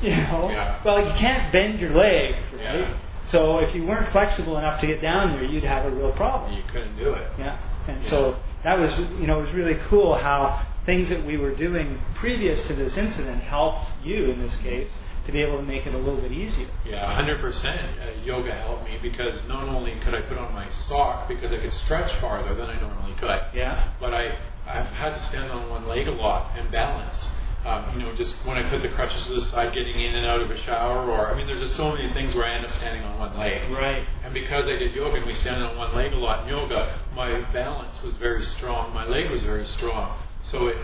you 0.00 0.08
know. 0.16 0.48
Yeah. 0.50 0.82
Well, 0.82 1.06
you 1.06 1.12
can't 1.12 1.52
bend 1.52 1.80
your 1.80 1.90
leg, 1.90 2.34
right? 2.54 2.60
Yeah. 2.62 2.98
So 3.30 3.58
if 3.58 3.74
you 3.74 3.84
weren't 3.86 4.10
flexible 4.12 4.56
enough 4.58 4.80
to 4.80 4.86
get 4.86 5.02
down 5.02 5.32
there, 5.32 5.44
you'd 5.44 5.64
have 5.64 5.84
a 5.84 5.90
real 5.90 6.12
problem. 6.12 6.52
You 6.52 6.62
couldn't 6.72 6.96
do 6.96 7.12
it. 7.12 7.30
Yeah. 7.38 7.58
And 7.86 8.04
so 8.06 8.38
that 8.64 8.78
was, 8.78 8.92
you 9.20 9.26
know, 9.26 9.38
it 9.38 9.42
was 9.42 9.52
really 9.52 9.78
cool 9.88 10.14
how 10.16 10.66
things 10.86 11.08
that 11.10 11.24
we 11.24 11.36
were 11.36 11.54
doing 11.54 12.00
previous 12.16 12.66
to 12.66 12.74
this 12.74 12.96
incident 12.96 13.42
helped 13.42 13.86
you, 14.04 14.30
in 14.30 14.40
this 14.40 14.56
case, 14.56 14.90
to 15.26 15.32
be 15.32 15.42
able 15.42 15.58
to 15.58 15.62
make 15.62 15.86
it 15.86 15.94
a 15.94 15.98
little 15.98 16.20
bit 16.20 16.32
easier. 16.32 16.68
Yeah, 16.86 17.20
100%. 17.20 17.64
Uh, 17.64 18.24
yoga 18.24 18.54
helped 18.54 18.84
me 18.84 18.98
because 19.02 19.46
not 19.46 19.68
only 19.68 19.94
could 20.02 20.14
I 20.14 20.22
put 20.22 20.38
on 20.38 20.54
my 20.54 20.66
sock 20.88 21.28
because 21.28 21.52
I 21.52 21.58
could 21.58 21.74
stretch 21.84 22.10
farther 22.20 22.54
than 22.54 22.70
I 22.70 22.80
normally 22.80 23.14
could, 23.20 23.40
Yeah. 23.54 23.92
but 24.00 24.14
I, 24.14 24.38
I've 24.66 24.86
had 24.86 25.14
to 25.14 25.20
stand 25.26 25.50
on 25.52 25.68
one 25.68 25.86
leg 25.86 26.08
a 26.08 26.12
lot 26.12 26.56
and 26.58 26.70
balance. 26.70 27.28
Um, 27.66 27.98
you 27.98 28.06
know, 28.06 28.14
just 28.14 28.34
when 28.44 28.56
I 28.56 28.68
put 28.70 28.82
the 28.82 28.88
crutches 28.88 29.26
to 29.26 29.34
the 29.34 29.46
side, 29.46 29.74
getting 29.74 30.00
in 30.00 30.14
and 30.14 30.24
out 30.24 30.40
of 30.40 30.50
a 30.50 30.56
shower, 30.62 31.10
or 31.10 31.30
I 31.30 31.36
mean, 31.36 31.46
there's 31.46 31.62
just 31.62 31.76
so 31.76 31.94
many 31.94 32.12
things 32.14 32.34
where 32.34 32.44
I 32.44 32.54
end 32.54 32.64
up 32.64 32.72
standing 32.74 33.02
on 33.02 33.18
one 33.18 33.36
leg. 33.36 33.70
Right. 33.70 34.06
And 34.24 34.32
because 34.32 34.64
I 34.64 34.78
did 34.78 34.94
yoga 34.94 35.16
and 35.16 35.26
we 35.26 35.34
stand 35.36 35.62
on 35.62 35.76
one 35.76 35.94
leg 35.94 36.12
a 36.12 36.16
lot 36.16 36.44
in 36.44 36.48
yoga, 36.48 37.00
my 37.14 37.40
balance 37.52 38.00
was 38.02 38.14
very 38.16 38.44
strong. 38.56 38.94
My 38.94 39.06
leg 39.06 39.30
was 39.30 39.42
very 39.42 39.66
strong. 39.68 40.18
So 40.50 40.68
it 40.68 40.76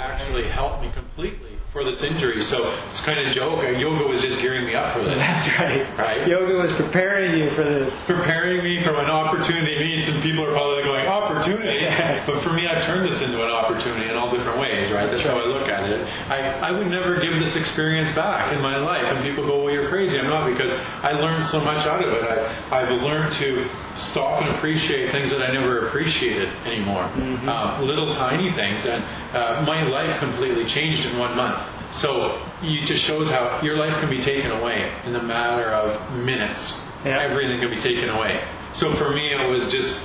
actually 0.00 0.48
helped 0.48 0.82
me 0.82 0.90
completely 0.92 1.58
for 1.72 1.84
this 1.84 2.02
injury. 2.02 2.42
So 2.44 2.66
it's 2.88 3.00
kind 3.02 3.20
of 3.28 3.34
joke. 3.34 3.62
Yoga 3.62 4.04
was 4.08 4.20
just 4.20 4.40
gearing 4.40 4.66
me 4.66 4.74
up 4.74 4.94
for 4.94 5.04
this. 5.04 5.18
That's 5.18 5.46
right. 5.58 5.98
Right. 5.98 6.26
Yoga 6.26 6.54
was 6.54 6.72
preparing 6.72 7.38
you 7.38 7.54
for 7.54 7.62
this. 7.62 7.94
Preparing 8.06 8.64
me 8.64 8.82
for 8.82 8.98
an 8.98 9.10
opportunity 9.10 9.78
meets, 9.78 10.08
and 10.08 10.22
people 10.22 10.44
are 10.44 10.52
probably 10.52 10.82
going, 10.82 11.06
opportunity? 11.06 11.86
But 12.26 12.42
for 12.42 12.52
me, 12.52 12.66
I've 12.66 12.84
turned 12.86 13.10
this 13.10 13.20
into 13.20 13.42
an 13.42 13.50
opportunity 13.50 14.08
in 14.10 14.16
all 14.16 14.30
different 14.34 14.58
ways, 14.58 14.90
right? 14.92 15.10
That's 15.10 15.22
how 15.22 15.38
I 15.38 15.44
look 15.46 15.68
at 15.68 15.84
it. 15.84 16.06
I, 16.30 16.70
I 16.70 16.70
would 16.70 16.88
never 16.88 17.20
give 17.20 17.40
this 17.42 17.54
experience 17.56 18.14
back 18.14 18.52
in 18.52 18.60
my 18.60 18.78
life. 18.78 19.04
And 19.04 19.22
people 19.22 19.46
go, 19.46 19.64
well, 19.64 19.72
you're 19.72 19.88
crazy. 19.88 20.18
I'm 20.18 20.26
not, 20.28 20.50
because 20.50 20.70
I 20.70 21.12
learned 21.12 21.46
so 21.46 21.60
much 21.60 21.86
out 21.86 22.02
of 22.04 22.12
it. 22.12 22.22
I, 22.24 22.82
I've 22.82 22.90
learned 22.90 23.34
to 23.34 23.68
stop 23.94 24.42
and 24.42 24.56
appreciate 24.56 25.10
things 25.12 25.30
that 25.30 25.42
I 25.42 25.52
never 25.52 25.88
appreciated 25.88 26.48
anymore. 26.66 27.04
Um, 27.04 27.86
little 27.86 28.14
tiny 28.14 28.52
things. 28.54 28.86
And 28.86 29.02
uh, 29.34 29.62
my 29.66 29.82
life 29.90 30.18
completely 30.20 30.66
changed 30.66 31.04
in 31.06 31.18
one 31.18 31.36
month. 31.36 31.96
So 31.96 32.42
it 32.62 32.86
just 32.86 33.04
shows 33.04 33.28
how 33.28 33.60
your 33.62 33.76
life 33.76 33.92
can 34.00 34.08
be 34.08 34.22
taken 34.22 34.50
away 34.50 34.90
in 35.04 35.16
a 35.16 35.22
matter 35.22 35.70
of 35.70 36.16
minutes. 36.16 36.60
Yeah. 37.04 37.20
Everything 37.28 37.60
can 37.60 37.70
be 37.70 37.80
taken 37.80 38.08
away. 38.08 38.42
So 38.74 38.94
for 38.96 39.10
me, 39.10 39.32
it 39.32 39.48
was 39.48 39.72
just 39.72 39.98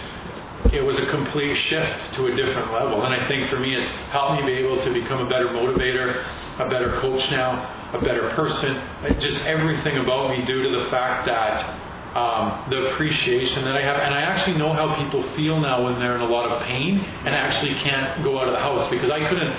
it 0.73 0.81
was 0.81 0.97
a 0.97 1.05
complete 1.07 1.55
shift 1.55 2.15
to 2.15 2.25
a 2.25 2.35
different 2.35 2.73
level. 2.73 3.05
And 3.05 3.13
I 3.13 3.27
think 3.27 3.49
for 3.49 3.59
me, 3.59 3.75
it's 3.75 3.87
helped 4.09 4.41
me 4.41 4.47
be 4.47 4.57
able 4.59 4.83
to 4.83 4.91
become 4.91 5.21
a 5.21 5.29
better 5.29 5.47
motivator, 5.49 6.25
a 6.59 6.69
better 6.69 6.99
coach 7.01 7.29
now, 7.29 7.91
a 7.93 8.01
better 8.01 8.29
person. 8.31 8.81
Just 9.19 9.43
everything 9.45 9.97
about 9.97 10.31
me 10.31 10.43
due 10.45 10.63
to 10.63 10.83
the 10.83 10.89
fact 10.89 11.27
that 11.27 11.85
um, 12.15 12.69
the 12.69 12.93
appreciation 12.93 13.65
that 13.65 13.75
I 13.75 13.81
have. 13.81 13.97
And 13.97 14.13
I 14.13 14.21
actually 14.21 14.57
know 14.57 14.73
how 14.73 14.95
people 15.03 15.21
feel 15.35 15.59
now 15.59 15.83
when 15.83 15.99
they're 15.99 16.15
in 16.15 16.21
a 16.21 16.27
lot 16.27 16.49
of 16.49 16.63
pain 16.63 16.99
and 16.99 17.35
actually 17.35 17.75
can't 17.75 18.23
go 18.23 18.39
out 18.39 18.47
of 18.47 18.53
the 18.53 18.59
house 18.59 18.89
because 18.89 19.11
I 19.11 19.27
couldn't 19.27 19.53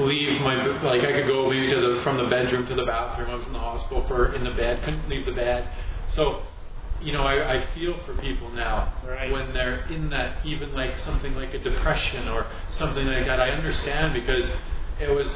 leave 0.00 0.40
my 0.40 0.54
like 0.82 1.02
I 1.02 1.12
could 1.12 1.26
go 1.26 1.48
maybe 1.50 1.68
to 1.72 1.80
the 1.96 2.00
from 2.02 2.16
the 2.18 2.28
bedroom 2.28 2.66
to 2.68 2.74
the 2.74 2.84
bathroom. 2.84 3.30
I 3.30 3.34
was 3.34 3.46
in 3.46 3.52
the 3.52 3.58
hospital 3.58 4.04
for 4.08 4.34
in 4.34 4.44
the 4.44 4.50
bed, 4.52 4.82
couldn't 4.84 5.08
leave 5.08 5.26
the 5.26 5.32
bed. 5.32 5.68
So 6.14 6.42
you 7.00 7.12
know, 7.12 7.22
I, 7.24 7.56
I 7.58 7.66
feel 7.74 7.98
for 8.06 8.14
people 8.22 8.48
now 8.50 8.94
Right. 9.04 9.30
when 9.32 9.52
they're 9.52 9.86
in 9.90 10.08
that, 10.10 10.46
even 10.46 10.72
like 10.72 10.98
something 11.00 11.34
like 11.34 11.52
a 11.52 11.58
depression 11.58 12.28
or 12.28 12.46
something 12.70 13.04
like 13.06 13.26
that. 13.26 13.40
I 13.40 13.50
understand 13.50 14.14
because 14.14 14.48
it 15.00 15.10
was 15.10 15.28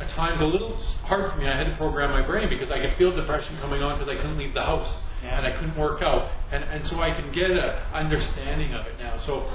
at 0.00 0.08
times 0.10 0.40
a 0.40 0.46
little 0.46 0.74
hard 1.04 1.30
for 1.30 1.38
me. 1.38 1.46
I 1.48 1.56
had 1.56 1.64
to 1.64 1.76
program 1.76 2.10
my 2.10 2.26
brain 2.26 2.48
because 2.48 2.70
I 2.70 2.80
could 2.80 2.96
feel 2.96 3.14
depression 3.14 3.58
coming 3.60 3.82
on 3.82 3.98
because 3.98 4.10
I 4.10 4.16
couldn't 4.16 4.38
leave 4.38 4.54
the 4.54 4.62
house 4.62 5.02
Yeah. 5.22 5.36
and 5.36 5.46
I 5.46 5.52
couldn't 5.52 5.76
work 5.76 6.00
out, 6.02 6.30
and 6.50 6.64
and 6.64 6.86
so 6.86 6.98
I 6.98 7.10
can 7.12 7.30
get 7.32 7.50
a 7.50 7.86
understanding 7.92 8.72
of 8.74 8.86
it 8.86 8.98
now. 8.98 9.18
So. 9.26 9.50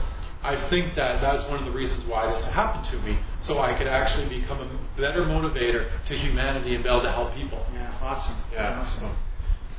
I 0.47 0.69
think 0.69 0.95
that 0.95 1.19
that's 1.19 1.43
one 1.49 1.59
of 1.59 1.65
the 1.65 1.71
reasons 1.71 2.05
why 2.05 2.31
this 2.33 2.41
happened 2.45 2.87
to 2.91 3.05
me, 3.05 3.19
so 3.45 3.59
I 3.59 3.77
could 3.77 3.87
actually 3.87 4.39
become 4.39 4.61
a 4.61 4.67
better 4.95 5.23
motivator 5.25 5.89
to 6.07 6.17
humanity 6.17 6.73
and 6.73 6.85
be 6.85 6.89
able 6.89 7.03
to 7.03 7.11
help 7.11 7.35
people. 7.35 7.65
Yeah, 7.73 7.93
awesome. 8.01 8.37
Yeah. 8.53 8.79
Awesome. 8.79 9.17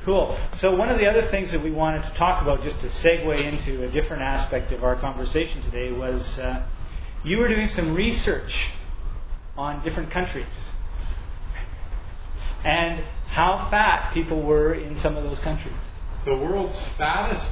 Cool. 0.05 0.37
So 0.57 0.75
one 0.75 0.89
of 0.89 0.99
the 0.99 1.07
other 1.07 1.27
things 1.31 1.51
that 1.53 1.63
we 1.63 1.71
wanted 1.71 2.03
to 2.03 2.13
talk 2.17 2.43
about, 2.43 2.63
just 2.63 2.79
to 2.81 2.87
segue 2.87 3.43
into 3.43 3.83
a 3.83 3.91
different 3.91 4.21
aspect 4.21 4.71
of 4.71 4.83
our 4.83 4.95
conversation 4.95 5.63
today, 5.63 5.91
was 5.91 6.37
uh, 6.37 6.63
you 7.23 7.39
were 7.39 7.47
doing 7.47 7.67
some 7.69 7.95
research 7.95 8.55
on 9.57 9.83
different 9.83 10.11
countries 10.11 10.53
and 12.63 13.03
how 13.27 13.67
fat 13.71 14.13
people 14.13 14.43
were 14.43 14.75
in 14.75 14.99
some 14.99 15.17
of 15.17 15.23
those 15.23 15.39
countries. 15.39 15.73
The 16.25 16.35
world's 16.35 16.79
fattest 16.95 17.51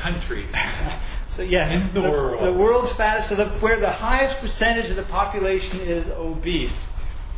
countries. 0.00 0.54
So 1.30 1.42
yeah, 1.42 1.70
In 1.70 1.94
the 1.94 2.00
world. 2.00 2.44
the 2.44 2.52
world's 2.52 2.92
fattest, 2.92 3.28
so 3.28 3.36
the, 3.36 3.46
where 3.60 3.78
the 3.78 3.90
highest 3.90 4.38
percentage 4.40 4.90
of 4.90 4.96
the 4.96 5.04
population 5.04 5.80
is 5.80 6.06
obese, 6.08 6.72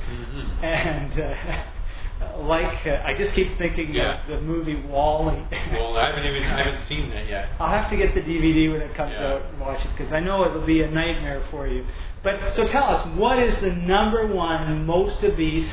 Mhm. 0.08 0.62
and 0.64 1.20
uh, 1.20 2.36
like 2.42 2.86
uh, 2.86 3.02
I 3.04 3.14
just 3.16 3.34
keep 3.34 3.58
thinking 3.58 3.92
Yeah. 3.94 4.22
of 4.22 4.28
the 4.28 4.40
movie 4.40 4.76
Wall-E. 4.76 5.44
Well, 5.72 5.96
I 5.96 6.06
haven't 6.06 6.24
even 6.24 6.42
I 6.44 6.64
haven't 6.64 6.82
seen 6.86 7.10
that 7.10 7.26
yet. 7.28 7.50
I'll 7.60 7.68
have 7.70 7.90
to 7.90 7.96
get 7.96 8.14
the 8.14 8.20
DVD 8.22 8.70
when 8.72 8.80
it 8.80 8.94
comes 8.94 9.12
Yeah. 9.12 9.26
out 9.34 9.42
and 9.50 9.60
watch 9.60 9.84
it 9.84 9.90
because 9.96 10.12
I 10.12 10.20
know 10.20 10.44
it'll 10.44 10.64
be 10.66 10.82
a 10.82 10.90
nightmare 10.90 11.42
for 11.50 11.66
you. 11.66 11.84
But 12.22 12.54
so 12.54 12.66
tell 12.68 12.84
us, 12.84 13.06
what 13.16 13.38
is 13.38 13.56
the 13.58 13.72
number 13.72 14.26
one 14.26 14.86
most 14.86 15.22
obese 15.24 15.72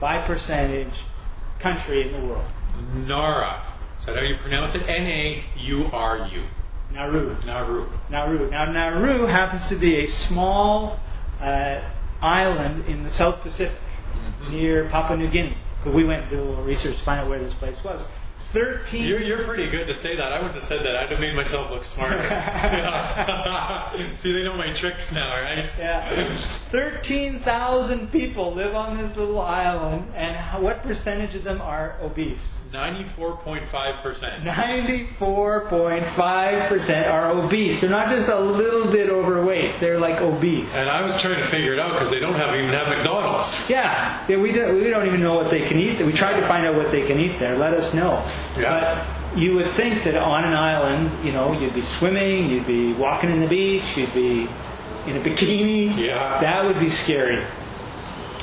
by 0.00 0.26
percentage 0.26 0.94
country 1.60 2.06
in 2.06 2.12
the 2.20 2.26
world? 2.26 2.44
Nara. 2.94 3.62
Is 4.00 4.06
that 4.06 4.14
how 4.16 4.22
you 4.22 4.36
pronounce 4.42 4.74
it? 4.74 4.82
N 4.82 5.06
A 5.06 5.44
U 5.56 5.86
R 5.92 6.28
U. 6.32 6.44
Nauru. 6.92 7.36
Nauru. 7.44 7.86
Nauru. 8.10 8.50
Now, 8.50 8.70
Nauru 8.72 9.26
happens 9.26 9.68
to 9.68 9.76
be 9.76 10.04
a 10.04 10.06
small 10.06 10.98
uh, 11.40 11.80
island 12.22 12.86
in 12.86 13.02
the 13.04 13.10
South 13.10 13.40
Pacific 13.42 13.78
Mhm. 14.14 14.50
near 14.50 14.88
Papua 14.88 15.16
New 15.16 15.28
Guinea. 15.30 15.56
So 15.84 15.90
we 15.92 16.02
went 16.04 16.22
and 16.22 16.30
did 16.30 16.38
a 16.40 16.42
little 16.42 16.64
research 16.64 16.96
to 16.98 17.04
find 17.04 17.20
out 17.20 17.28
where 17.28 17.38
this 17.38 17.54
place 17.54 17.76
was. 17.84 18.04
13. 18.54 19.04
You're, 19.04 19.20
you're 19.20 19.44
pretty 19.44 19.68
good 19.70 19.84
to 19.86 19.94
say 20.02 20.16
that. 20.16 20.32
I 20.32 20.40
wouldn't 20.40 20.58
have 20.58 20.68
said 20.68 20.80
that. 20.82 20.96
I'd 20.96 21.10
have 21.10 21.20
made 21.20 21.36
myself 21.36 21.70
look 21.70 21.84
smarter. 21.94 22.18
See, 24.22 24.32
they 24.32 24.42
know 24.42 24.56
my 24.56 24.72
tricks 24.80 25.02
now, 25.12 25.40
right? 25.40 25.70
Yeah. 25.78 26.68
13,000 26.72 28.10
people 28.10 28.54
live 28.54 28.74
on 28.74 28.96
this 28.96 29.16
little 29.16 29.40
island, 29.40 30.12
and 30.14 30.62
what 30.62 30.82
percentage 30.82 31.34
of 31.34 31.44
them 31.44 31.60
are 31.60 31.98
obese? 32.00 32.38
94.5%. 32.72 34.44
94.5% 34.44 37.10
are 37.10 37.30
obese. 37.30 37.80
They're 37.80 37.88
not 37.88 38.14
just 38.14 38.28
a 38.28 38.38
little 38.38 38.92
bit 38.92 39.08
overweight, 39.08 39.80
they're 39.80 39.98
like 39.98 40.20
obese. 40.20 40.70
And 40.74 40.86
I 40.88 41.00
was 41.02 41.18
trying 41.22 41.42
to 41.42 41.50
figure 41.50 41.72
it 41.72 41.80
out 41.80 41.94
because 41.94 42.10
they 42.12 42.20
don't 42.20 42.34
have 42.34 42.54
even 42.54 42.74
have 42.74 42.88
McDonald's. 42.88 43.48
Yeah, 43.70 44.26
yeah 44.28 44.36
we, 44.36 44.52
don't, 44.52 44.74
we 44.74 44.90
don't 44.90 45.06
even 45.06 45.22
know 45.22 45.34
what 45.34 45.50
they 45.50 45.66
can 45.66 45.80
eat. 45.80 46.04
We 46.04 46.12
tried 46.12 46.38
to 46.40 46.46
find 46.46 46.66
out 46.66 46.76
what 46.76 46.92
they 46.92 47.06
can 47.06 47.18
eat 47.18 47.38
there. 47.38 47.56
Let 47.56 47.72
us 47.72 47.94
know. 47.94 48.22
Yeah. 48.58 49.30
But 49.32 49.38
you 49.38 49.54
would 49.54 49.74
think 49.76 50.04
that 50.04 50.16
on 50.16 50.44
an 50.44 50.52
island, 50.52 51.24
you 51.24 51.32
know, 51.32 51.58
you'd 51.58 51.72
be 51.74 51.86
swimming, 51.98 52.50
you'd 52.50 52.66
be 52.66 52.92
walking 52.94 53.30
in 53.30 53.40
the 53.40 53.48
beach, 53.48 53.96
you'd 53.96 54.12
be 54.12 54.46
in 55.08 55.16
a 55.16 55.20
bikini. 55.20 55.96
Yeah. 55.96 56.40
That 56.42 56.66
would 56.66 56.78
be 56.80 56.90
scary. 56.90 57.42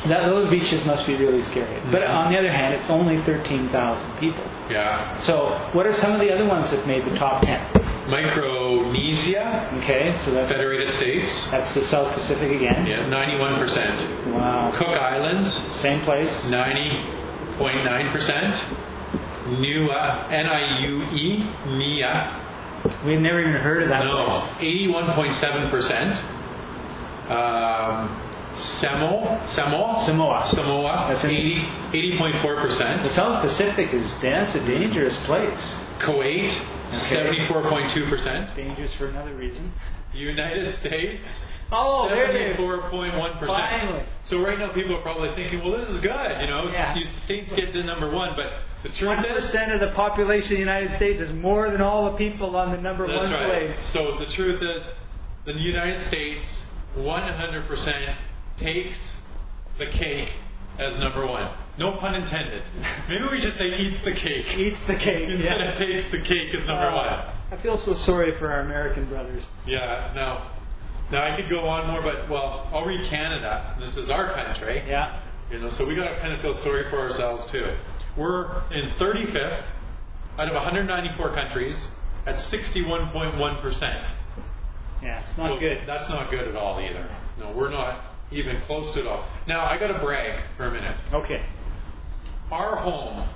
That, 0.07 0.25
those 0.27 0.49
beaches 0.49 0.85
must 0.85 1.05
be 1.07 1.15
really 1.15 1.41
scary. 1.41 1.79
But 1.91 2.01
Mhm. 2.01 2.09
on 2.09 2.31
the 2.31 2.37
other 2.37 2.51
hand, 2.51 2.73
it's 2.75 2.89
only 2.89 3.17
13,000 3.21 4.07
people. 4.19 4.43
Yeah. 4.69 5.15
So, 5.17 5.57
what 5.73 5.85
are 5.87 5.93
some 5.93 6.13
of 6.13 6.19
the 6.19 6.31
other 6.33 6.45
ones 6.45 6.69
that 6.71 6.85
made 6.87 7.05
the 7.05 7.15
top 7.17 7.41
10? 7.41 7.59
Micronesia, 8.07 9.67
Okay, 9.81 10.13
so 10.23 10.29
that's, 10.31 10.51
Federated 10.51 10.91
States, 10.91 11.47
that's 11.49 11.73
the 11.73 11.81
South 11.81 12.13
Pacific 12.13 12.51
again. 12.51 12.85
yeah, 12.85 13.07
91%. 13.07 13.99
Wow. 14.31 14.71
Cook 14.75 14.89
Islands, 14.89 15.51
Same 15.81 16.01
place. 16.01 16.45
90.9%. 16.49 18.63
NUA, 19.47 20.25
N-I-U-E, 20.31 21.43
NIA, 21.67 22.31
We've 23.03 23.19
never 23.19 23.39
even 23.39 23.53
heard 23.53 23.81
of 23.83 23.89
that 23.89 24.03
no, 24.03 24.25
place. 24.25 24.43
81.7%. 24.59 26.17
Um, 27.31 28.09
Samoa, 28.61 29.43
Samoa, 29.49 30.03
Samoa. 30.05 30.47
Samoa, 30.47 31.07
That's 31.09 31.23
in- 31.23 31.31
80, 31.31 31.65
The 31.91 31.97
80.4%. 31.97 33.03
The 33.03 33.09
South 33.09 33.41
Pacific 33.41 33.93
is 33.93 34.19
that's 34.21 34.55
a 34.55 34.59
dangerous 34.65 35.15
place. 35.25 35.75
Kuwait, 35.99 36.53
74.2%. 36.91 38.55
Dangerous 38.55 38.91
for 38.97 39.07
another 39.07 39.35
reason. 39.35 39.71
United 40.13 40.75
States, 40.79 41.25
Oh, 41.71 42.07
there 42.09 42.31
they 42.31 42.51
are. 42.51 42.55
74.1%. 42.55 43.47
Finally. 43.47 44.03
So 44.25 44.39
right 44.39 44.57
now 44.59 44.71
people 44.71 44.95
are 44.95 45.01
probably 45.01 45.33
thinking, 45.35 45.63
well, 45.63 45.79
this 45.79 45.89
is 45.89 45.99
good, 45.99 46.39
you 46.41 46.47
know, 46.47 46.69
Yeah. 46.71 46.93
these 46.93 47.09
states 47.23 47.51
get 47.53 47.73
to 47.73 47.83
number 47.83 48.11
one, 48.11 48.33
but 48.35 48.45
the 48.83 48.89
truth 48.89 49.17
One 49.17 49.25
is, 49.25 49.41
percent 49.45 49.71
of 49.73 49.79
the 49.79 49.89
population 49.89 50.51
of 50.51 50.57
the 50.57 50.59
United 50.59 50.93
States 50.93 51.19
is 51.19 51.33
more 51.33 51.69
than 51.71 51.81
all 51.81 52.11
the 52.11 52.17
people 52.17 52.55
on 52.55 52.71
the 52.71 52.77
number 52.77 53.07
that's 53.07 53.17
one 53.19 53.31
right. 53.31 53.73
place. 53.75 53.85
So 53.87 54.17
the 54.19 54.27
truth 54.33 54.61
is, 54.61 54.87
the 55.45 55.53
United 55.53 56.05
States 56.05 56.45
100% 56.97 58.15
takes 58.59 58.97
the 59.77 59.87
cake 59.87 60.29
as 60.79 60.97
number 60.99 61.25
one. 61.25 61.51
No 61.77 61.97
pun 61.99 62.15
intended. 62.15 62.63
Maybe 63.09 63.23
we 63.31 63.39
should 63.41 63.57
say 63.57 63.65
eats 63.79 64.03
the 64.05 64.13
cake. 64.13 64.45
Eats 64.57 64.79
the 64.87 64.95
cake. 64.95 65.29
Instead 65.29 65.59
Yeah. 65.59 65.71
of 65.73 65.77
takes 65.77 66.09
the 66.11 66.19
cake 66.21 66.53
as 66.55 66.67
number 66.67 66.87
Uh, 66.89 66.95
one. 66.95 67.19
I 67.51 67.57
feel 67.61 67.77
so 67.77 67.93
sorry 67.93 68.37
for 68.39 68.51
our 68.51 68.61
American 68.61 69.05
brothers. 69.05 69.49
Yeah, 69.65 70.11
no. 70.15 70.41
Now 71.11 71.23
I 71.23 71.35
could 71.35 71.49
go 71.49 71.67
on 71.67 71.87
more, 71.91 72.01
but 72.01 72.27
well, 72.29 72.67
I'll 72.73 72.85
read 72.85 73.09
Canada. 73.09 73.75
This 73.79 73.95
is 73.97 74.09
our 74.09 74.33
country. 74.33 74.83
Yeah. 74.87 75.19
You 75.51 75.59
know, 75.59 75.69
so 75.69 75.85
we 75.85 75.95
got 75.95 76.09
to 76.09 76.19
kind 76.19 76.33
of 76.33 76.41
feel 76.41 76.55
sorry 76.55 76.89
for 76.89 76.97
ourselves 76.99 77.49
too. 77.51 77.67
We're 78.17 78.63
in 78.71 78.91
35th 78.97 79.63
out 80.39 80.47
of 80.47 80.55
194 80.55 81.33
countries 81.35 81.87
at 82.25 82.35
61.1 82.49 83.61
percent. 83.61 84.03
Yeah, 85.03 85.19
it's 85.21 85.37
not 85.37 85.59
good. 85.59 85.83
That's 85.85 86.09
not 86.09 86.31
good 86.31 86.47
at 86.47 86.55
all 86.55 86.79
either. 86.79 87.07
No, 87.37 87.51
we're 87.51 87.69
not 87.69 88.14
even 88.31 88.61
close 88.61 88.93
to 88.95 89.01
it 89.01 89.07
all. 89.07 89.25
Now 89.47 89.65
I 89.65 89.77
got 89.77 89.87
to 89.87 89.99
brag 89.99 90.41
for 90.57 90.67
a 90.67 90.71
minute. 90.71 90.97
Okay. 91.13 91.45
Our 92.51 92.75
home 92.77 93.27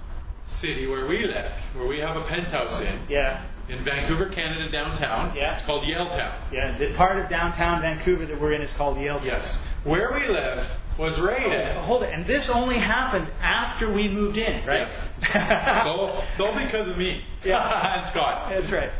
city 0.61 0.87
where 0.87 1.07
we 1.07 1.25
live, 1.25 1.51
where 1.75 1.87
we 1.87 1.99
have 1.99 2.15
a 2.17 2.23
penthouse 2.27 2.79
in, 2.81 2.99
Yeah. 3.09 3.45
in 3.69 3.83
Vancouver, 3.85 4.29
Canada, 4.29 4.71
downtown. 4.71 5.35
Yeah. 5.35 5.57
It's 5.57 5.65
called 5.65 5.83
Yaletown. 5.83 6.51
Yeah. 6.51 6.77
The 6.77 6.93
part 6.95 7.19
of 7.19 7.29
downtown 7.29 7.81
Vancouver 7.81 8.25
that 8.25 8.39
we're 8.41 8.53
in 8.53 8.61
is 8.61 8.71
called 8.73 8.97
Yale. 8.97 9.21
Yes. 9.23 9.45
Where 9.83 10.11
we 10.13 10.27
live 10.27 10.67
was 10.97 11.17
rated. 11.19 11.77
Oh, 11.77 11.83
hold 11.83 12.03
it. 12.03 12.13
And 12.13 12.25
this 12.27 12.49
only 12.49 12.77
happened 12.77 13.27
after 13.41 13.91
we 13.93 14.07
moved 14.09 14.37
in, 14.37 14.65
right? 14.65 14.87
All, 15.87 16.21
it's 16.31 16.39
all 16.39 16.53
because 16.65 16.87
of 16.89 16.97
me. 16.97 17.23
Yeah. 17.45 18.01
and 18.03 18.11
Scott. 18.11 18.51
That's 18.51 18.71
right. 18.71 18.91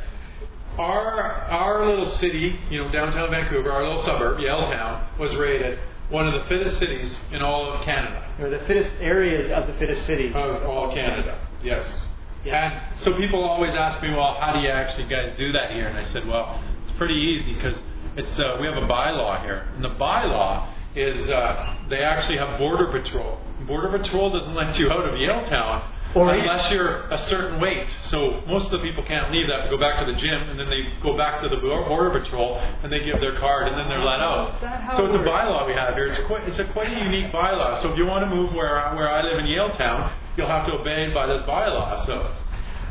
Our 0.79 1.21
our 1.21 1.86
little 1.86 2.09
city, 2.09 2.57
you 2.69 2.77
know, 2.81 2.89
downtown 2.89 3.29
Vancouver, 3.31 3.69
our 3.71 3.86
little 3.86 4.03
suburb, 4.05 4.38
Yaletown, 4.38 5.19
was 5.19 5.36
rated 5.36 5.77
one 6.09 6.27
of 6.27 6.41
the 6.41 6.48
fittest 6.48 6.79
cities 6.79 7.15
in 7.31 7.41
all 7.41 7.69
of 7.71 7.83
Canada. 7.86 8.33
Or 8.39 8.50
the 8.50 8.65
fittest 8.65 8.91
areas 9.00 9.51
of 9.51 9.67
the 9.67 9.74
fittest 9.74 10.05
cities 10.05 10.33
Of 10.36 10.63
all 10.63 10.93
Canada. 10.93 11.48
Yes. 11.62 12.07
Yeah. 12.45 12.91
And 12.91 13.01
so 13.01 13.15
people 13.17 13.43
always 13.43 13.71
ask 13.75 14.01
me, 14.01 14.12
well, 14.12 14.38
how 14.39 14.53
do 14.53 14.59
you 14.59 14.69
actually 14.69 15.09
guys 15.09 15.36
do 15.38 15.51
that 15.51 15.71
here? 15.71 15.88
And 15.88 15.98
I 15.98 16.05
said, 16.07 16.25
well, 16.25 16.63
it's 16.83 16.98
pretty 16.98 17.15
easy 17.15 17.53
because 17.53 17.77
it's 18.15 18.39
uh, 18.39 18.57
we 18.59 18.67
have 18.67 18.77
a 18.77 18.88
bylaw 18.88 19.41
here, 19.43 19.67
and 19.75 19.83
the 19.83 19.89
bylaw 19.89 20.74
is 20.95 21.29
uh, 21.29 21.75
they 21.89 22.01
actually 22.01 22.38
have 22.38 22.57
border 22.57 22.88
patrol. 22.91 23.38
Border 23.67 23.98
patrol 23.98 24.31
doesn't 24.31 24.55
let 24.55 24.77
you 24.79 24.89
out 24.89 25.05
of 25.05 25.13
Yaletown 25.13 25.91
Or 26.15 26.33
unless 26.33 26.71
you're 26.71 27.07
a 27.11 27.17
certain 27.29 27.59
weight. 27.59 27.87
So 28.03 28.41
most 28.47 28.65
of 28.65 28.71
the 28.71 28.79
people 28.79 29.03
can't 29.03 29.31
leave 29.31 29.47
that, 29.47 29.69
go 29.69 29.77
back 29.77 30.03
to 30.05 30.11
the 30.11 30.17
gym, 30.17 30.49
and 30.49 30.59
then 30.59 30.69
they 30.69 30.81
go 31.03 31.15
back 31.15 31.41
to 31.43 31.49
the 31.49 31.57
border 31.57 32.09
patrol 32.19 32.57
and 32.81 32.91
they 32.91 33.03
give 33.05 33.19
their 33.21 33.37
card, 33.37 33.67
and 33.67 33.77
then 33.77 33.87
they're 33.89 34.03
let 34.03 34.19
out. 34.19 34.55
Is 34.55 34.61
that 34.61 34.81
how 34.81 34.97
So 34.97 35.05
it's 35.05 35.15
a 35.15 35.19
bylaw 35.19 35.67
we 35.67 35.73
have 35.73 35.93
here. 35.93 36.07
It's 36.07 36.25
quite 36.25 36.47
it's 36.47 36.59
a 36.59 36.65
quite 36.65 36.91
a 36.91 36.99
unique 37.03 37.31
bylaw. 37.31 37.81
So 37.83 37.91
if 37.91 37.97
you 37.97 38.05
want 38.05 38.27
to 38.27 38.35
move 38.35 38.53
where 38.53 38.79
I- 38.79 38.95
where 38.95 39.09
I 39.09 39.21
live 39.21 39.37
in 39.37 39.45
Yaletown, 39.45 40.09
you'll 40.35 40.47
have 40.47 40.65
to 40.65 40.73
obey 40.73 41.13
by 41.13 41.27
this 41.27 41.43
bylaw. 41.43 42.05
So. 42.05 42.25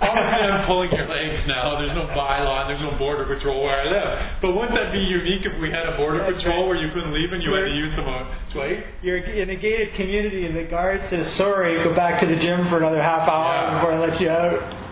I'm 0.01 0.67
pulling 0.67 0.91
your 0.93 1.07
legs 1.09 1.47
now. 1.47 1.79
There's 1.79 1.95
no 1.95 2.07
bylaw, 2.15 2.63
and 2.63 2.71
there's 2.71 2.81
no 2.93 2.97
border 2.99 3.25
patrol 3.27 3.63
where 3.65 3.81
I 3.81 3.85
live. 3.85 4.41
But 4.43 4.55
wouldn't 4.55 4.75
that 4.75 4.93
be 4.93 4.99
unique 4.99 5.45
if 5.45 5.59
we 5.61 5.71
had 5.71 5.87
a 5.87 5.97
border 5.97 6.19
That's 6.25 6.43
patrol 6.43 6.63
right. 6.63 6.69
where 6.69 6.77
you 6.77 6.93
couldn't 6.93 7.13
leave 7.13 7.33
and 7.33 7.43
you 7.43 7.53
had 7.53 7.65
to 7.67 7.75
use 7.75 7.95
some 7.95 8.07
uh. 8.09 8.35
You're 9.03 9.19
in 9.19 9.51
a 9.51 9.57
gated 9.57 9.95
community, 9.95 10.47
and 10.47 10.57
the 10.57 10.65
guard 10.65 11.03
says, 11.11 11.31
"Sorry, 11.33 11.83
go 11.85 11.95
back 11.95 12.21
to 12.21 12.27
the 12.27 12.37
gym 12.37 12.69
for 12.69 12.79
another 12.79 13.03
half 13.03 13.29
hour 13.29 13.53
Yeah. 13.55 13.75
before 13.81 13.93
I 13.93 13.99
let 13.99 14.21
you 14.21 14.31
out." 14.31 14.85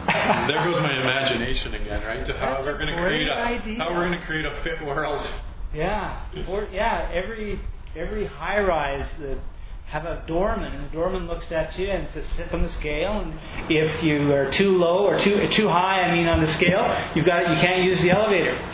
there 0.49 0.63
goes 0.65 0.81
my 0.83 0.93
imagination 1.01 1.75
again, 1.75 2.03
right? 2.05 2.27
To 2.27 2.33
how 2.35 2.55
That's 2.55 2.67
we're 2.67 2.79
going 2.79 2.95
to 2.95 3.03
create 3.03 3.27
a 3.29 3.35
idea. 3.35 3.79
how 3.79 3.91
we're 3.93 4.07
going 4.09 4.19
to 4.21 4.27
create 4.27 4.45
a 4.45 4.61
fit 4.63 4.85
world. 4.87 5.27
Yeah, 5.75 6.25
or 6.49 6.69
yeah, 6.73 7.11
every 7.13 7.61
every 7.97 8.27
high 8.27 8.61
rise 8.61 9.09
that 9.21 9.39
have 9.89 10.05
a 10.05 10.25
doorman, 10.27 10.73
and 10.75 10.85
the 10.87 10.89
doorman 10.93 11.29
looks 11.29 11.51
at 11.53 11.79
you 11.79 11.89
and 11.89 12.09
says, 12.13 12.27
"Sit 12.37 12.53
on 12.53 12.63
the 12.63 12.69
scale." 12.71 13.21
And 13.21 13.35
if 13.71 14.03
you 14.03 14.33
are 14.33 14.51
too 14.51 14.77
low 14.77 15.07
or 15.07 15.17
too 15.21 15.47
too 15.49 15.69
high, 15.69 16.03
I 16.03 16.13
mean, 16.15 16.27
on 16.27 16.41
the 16.41 16.49
scale, 16.49 16.85
you've 17.15 17.25
got 17.25 17.49
you 17.51 17.57
can't 17.57 17.85
use 17.85 18.01
the 18.03 18.11
elevator. 18.11 18.57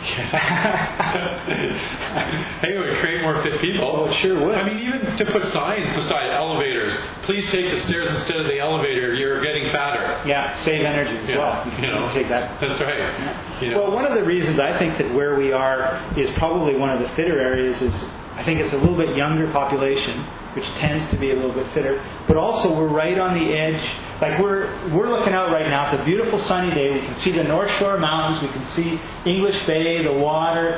hey, 2.61 2.73
it 2.75 2.79
would 2.79 2.97
create 2.97 3.21
more 3.21 3.41
fit 3.43 3.59
people. 3.61 3.93
Well, 3.93 4.05
it 4.11 4.13
sure 4.15 4.39
would. 4.45 4.55
I 4.55 4.63
mean, 4.63 4.79
even 4.79 5.17
to 5.17 5.25
put 5.31 5.45
signs 5.47 5.93
beside 5.95 6.31
elevators, 6.31 6.93
please 7.23 7.49
take 7.51 7.69
the 7.71 7.79
stairs 7.81 8.09
instead 8.09 8.37
of 8.39 8.47
the 8.47 8.59
elevator. 8.59 9.13
You're 9.13 9.41
getting 9.43 9.69
fatter. 9.71 10.27
yeah, 10.27 10.55
save 10.57 10.83
energy 10.83 11.17
as 11.17 11.29
Yeah, 11.29 11.37
well. 11.37 11.79
you 11.81 11.87
know, 11.87 12.09
take 12.13 12.27
that. 12.29 12.59
That's 12.59 12.79
right. 12.81 13.61
You 13.61 13.71
know, 13.71 13.83
Well, 13.83 13.91
one 13.91 14.05
of 14.05 14.13
the 14.15 14.23
reasons 14.23 14.59
I 14.59 14.77
think 14.77 14.97
that 14.97 15.13
where 15.13 15.35
we 15.37 15.51
are 15.51 16.01
is 16.17 16.29
probably 16.37 16.75
one 16.75 16.89
of 16.89 16.99
the 16.99 17.09
fitter 17.09 17.39
areas 17.39 17.81
is 17.81 18.03
I 18.35 18.43
think 18.43 18.59
it's 18.61 18.73
a 18.73 18.77
little 18.77 18.97
bit 18.97 19.15
younger 19.15 19.51
population, 19.51 20.25
which 20.55 20.65
tends 20.79 21.09
to 21.11 21.17
be 21.17 21.31
a 21.31 21.35
little 21.35 21.53
bit 21.53 21.71
fitter. 21.73 22.03
But 22.27 22.37
also 22.37 22.75
we're 22.77 22.87
right 22.87 23.17
on 23.17 23.33
the 23.33 23.53
edge. 23.53 23.83
Like 24.21 24.39
we're 24.39 24.67
we're 24.95 25.09
looking 25.09 25.33
out 25.33 25.51
right 25.51 25.67
now. 25.69 25.91
It's 25.91 26.01
a 26.01 26.05
beautiful 26.05 26.39
sunny 26.39 26.73
day. 26.73 26.91
We 26.91 26.99
can 27.01 27.17
see 27.19 27.31
the 27.31 27.43
North 27.43 27.71
Shore 27.79 27.97
Mountains. 27.99 28.41
We 28.41 28.49
can 28.57 28.67
see 28.69 28.99
English 29.25 29.65
Bay, 29.65 30.03
the 30.03 30.13
water, 30.13 30.75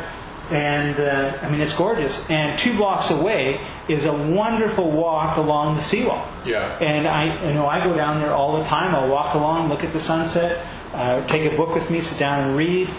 and 0.51 0.99
uh, 0.99 1.39
I 1.41 1.49
mean 1.49 1.61
it's 1.61 1.73
gorgeous. 1.73 2.17
And 2.29 2.57
two 2.59 2.75
blocks 2.77 3.09
away 3.11 3.59
is 3.89 4.05
a 4.05 4.13
wonderful 4.13 4.91
walk 4.91 5.37
along 5.37 5.75
the 5.75 5.83
seawall. 5.83 6.25
yeah. 6.45 6.77
And 6.79 7.07
I, 7.07 7.47
you 7.47 7.53
know, 7.53 7.67
I 7.67 7.83
go 7.83 7.95
down 7.95 8.19
there 8.19 8.33
all 8.33 8.57
the 8.57 8.63
time. 8.67 8.95
I'll 8.95 9.09
walk 9.09 9.35
along, 9.35 9.69
look 9.69 9.83
at 9.83 9.93
the 9.93 9.99
sunset, 9.99 10.65
uh, 10.93 11.27
take 11.27 11.51
a 11.51 11.55
book 11.55 11.75
with 11.75 11.87
me, 11.91 12.01
sit 12.01 12.17
down 12.17 12.47
and 12.49 12.57
read. 12.57 12.89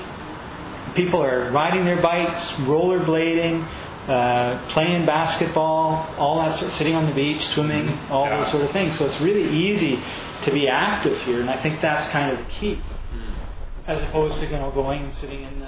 People 0.94 1.22
are 1.22 1.50
riding 1.50 1.84
their 1.84 2.00
bikes, 2.00 2.48
rollerblading, 2.70 3.66
uh, 4.08 4.70
playing 4.72 5.04
basketball, 5.06 6.14
all 6.16 6.38
that 6.44 6.56
sort, 6.56 6.70
sitting 6.72 6.94
on 6.94 7.06
the 7.06 7.12
beach, 7.14 7.44
swimming, 7.48 7.88
all 8.10 8.26
Yeah. 8.26 8.36
those 8.42 8.50
sort 8.52 8.64
of 8.64 8.70
things. 8.70 8.96
So 8.98 9.06
it's 9.06 9.20
really 9.20 9.48
easy 9.48 10.00
to 10.44 10.50
be 10.52 10.68
active 10.68 11.20
here, 11.22 11.40
and 11.40 11.50
I 11.50 11.56
think 11.62 11.80
that's 11.80 12.06
kind 12.08 12.30
of 12.30 12.38
the 12.38 12.50
key, 12.52 12.80
Mm. 13.14 13.88
as 13.88 14.02
opposed 14.04 14.38
to 14.40 14.46
you 14.46 14.52
know 14.52 14.70
going 14.70 15.02
and 15.04 15.14
sitting 15.14 15.42
in 15.42 15.58
the 15.60 15.66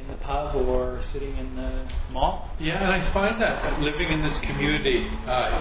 in 0.00 0.06
the 0.08 0.14
pub 0.24 0.56
or 0.56 1.00
sitting 1.12 1.36
in 1.36 1.54
the 1.56 1.82
mall. 2.10 2.48
Yeah, 2.58 2.82
and 2.82 2.90
I 2.90 3.10
find 3.12 3.40
that, 3.42 3.62
that 3.62 3.80
living 3.80 4.08
in 4.10 4.22
this 4.22 4.38
community, 4.40 5.06
uh, 5.26 5.60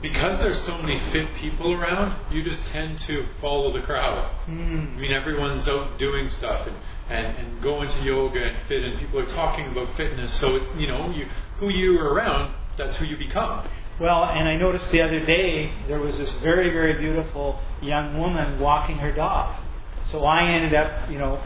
because 0.00 0.38
there's 0.38 0.60
so 0.64 0.78
many 0.78 1.00
fit 1.10 1.34
people 1.34 1.72
around, 1.72 2.14
you 2.30 2.42
just 2.44 2.64
tend 2.66 2.98
to 3.00 3.26
follow 3.40 3.72
the 3.72 3.80
crowd. 3.84 4.30
I 4.46 4.50
mean, 4.50 5.12
everyone's 5.12 5.66
out 5.68 5.98
doing 5.98 6.30
stuff 6.30 6.66
and, 6.66 6.76
and, 7.08 7.26
and 7.36 7.62
going 7.62 7.88
to 7.88 8.02
yoga 8.02 8.42
and 8.42 8.68
fit, 8.68 8.82
and 8.82 8.98
people 8.98 9.20
are 9.20 9.34
talking 9.34 9.66
about 9.66 9.96
fitness. 9.96 10.34
So, 10.38 10.56
it, 10.56 10.62
you 10.78 10.86
know, 10.86 11.10
you, 11.10 11.26
who 11.58 11.68
you 11.68 11.98
are 11.98 12.12
around, 12.12 12.54
that's 12.76 12.96
who 12.96 13.04
you 13.04 13.16
become. 13.16 13.68
Well, 13.98 14.24
and 14.24 14.46
I 14.46 14.56
noticed 14.56 14.90
the 14.90 15.00
other 15.00 15.24
day 15.24 15.72
there 15.88 15.98
was 16.00 16.18
this 16.18 16.30
very, 16.42 16.70
very 16.70 16.98
beautiful 16.98 17.58
young 17.80 18.18
woman 18.18 18.60
walking 18.60 18.98
her 18.98 19.12
dog. 19.12 19.58
So 20.10 20.24
I 20.24 20.50
ended 20.52 20.74
up, 20.74 21.10
you 21.10 21.18
know, 21.18 21.42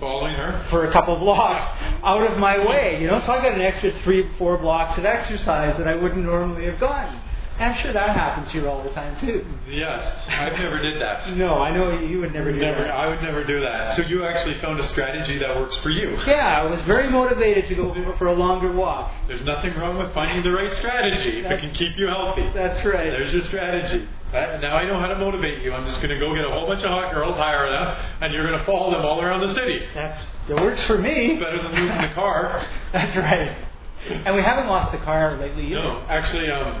Following 0.00 0.34
her. 0.34 0.66
for 0.70 0.86
a 0.86 0.92
couple 0.92 1.14
of 1.14 1.20
blocks 1.20 1.62
out 2.02 2.22
of 2.22 2.38
my 2.38 2.58
way, 2.66 3.00
you 3.00 3.06
know. 3.06 3.20
So 3.20 3.32
I 3.32 3.42
got 3.42 3.52
an 3.52 3.60
extra 3.60 3.92
three, 4.02 4.28
four 4.38 4.58
blocks 4.58 4.98
of 4.98 5.04
exercise 5.04 5.76
that 5.76 5.86
I 5.86 5.94
wouldn't 5.94 6.24
normally 6.24 6.64
have 6.66 6.80
gotten. 6.80 7.20
I'm 7.60 7.78
sure 7.82 7.92
that 7.92 8.16
happens 8.16 8.50
here 8.50 8.66
all 8.68 8.82
the 8.82 8.90
time 8.90 9.20
too. 9.20 9.44
Yes, 9.68 10.02
I've 10.28 10.54
never 10.58 10.80
did 10.80 11.00
that. 11.00 11.28
No, 11.36 11.54
I 11.56 11.70
know 11.74 11.98
you 12.00 12.20
would 12.20 12.32
never 12.32 12.50
do 12.52 12.58
Never, 12.58 12.82
that. 12.84 12.90
I 12.94 13.06
would 13.08 13.22
never 13.22 13.44
do 13.44 13.60
that. 13.60 13.96
So 13.96 14.02
you 14.02 14.24
actually 14.24 14.58
found 14.60 14.80
a 14.80 14.82
strategy 14.88 15.38
that 15.38 15.54
works 15.56 15.76
for 15.82 15.90
you. 15.90 16.18
Yeah, 16.26 16.62
I 16.62 16.64
was 16.64 16.80
very 16.82 17.08
motivated 17.10 17.68
to 17.68 17.74
go 17.74 17.94
for 18.18 18.26
a 18.28 18.32
longer 18.32 18.72
walk. 18.72 19.12
There's 19.28 19.44
nothing 19.44 19.74
wrong 19.74 19.98
with 19.98 20.12
finding 20.14 20.42
the 20.42 20.50
right 20.50 20.72
strategy 20.74 21.40
if 21.40 21.50
it 21.50 21.60
can 21.60 21.74
keep 21.74 21.96
you 21.96 22.06
healthy. 22.08 22.50
That's 22.54 22.84
right. 22.84 23.10
There's 23.10 23.32
your 23.32 23.44
strategy. 23.44 24.08
Now 24.32 24.76
I 24.76 24.86
know 24.86 24.98
how 25.00 25.08
to 25.08 25.16
motivate 25.18 25.62
you. 25.62 25.72
I'm 25.72 25.86
just 25.86 25.96
going 26.00 26.10
to 26.10 26.18
go 26.18 26.34
get 26.34 26.44
a 26.44 26.50
whole 26.50 26.66
bunch 26.66 26.82
of 26.84 26.90
hot 26.90 27.12
girls, 27.12 27.36
hire 27.36 27.68
them, 27.68 28.14
and 28.22 28.32
you're 28.32 28.46
going 28.46 28.58
to 28.58 28.64
follow 28.64 28.90
them 28.92 29.04
all 29.04 29.20
around 29.20 29.40
the 29.40 29.52
city. 29.54 29.80
That's 29.94 30.20
it 30.48 30.54
works 30.54 30.82
for 30.84 30.98
me. 30.98 31.34
Better 31.36 31.62
than 31.62 31.72
losing 31.80 32.00
the 32.00 32.12
car. 32.14 32.66
That's 32.92 33.16
right. 33.16 33.66
And 34.08 34.34
we 34.36 34.42
haven't 34.42 34.66
lost 34.68 34.92
the 34.92 34.98
car 34.98 35.36
lately 35.38 35.66
either. 35.66 35.74
No, 35.82 36.04
actually, 36.08 36.48
um, 36.50 36.80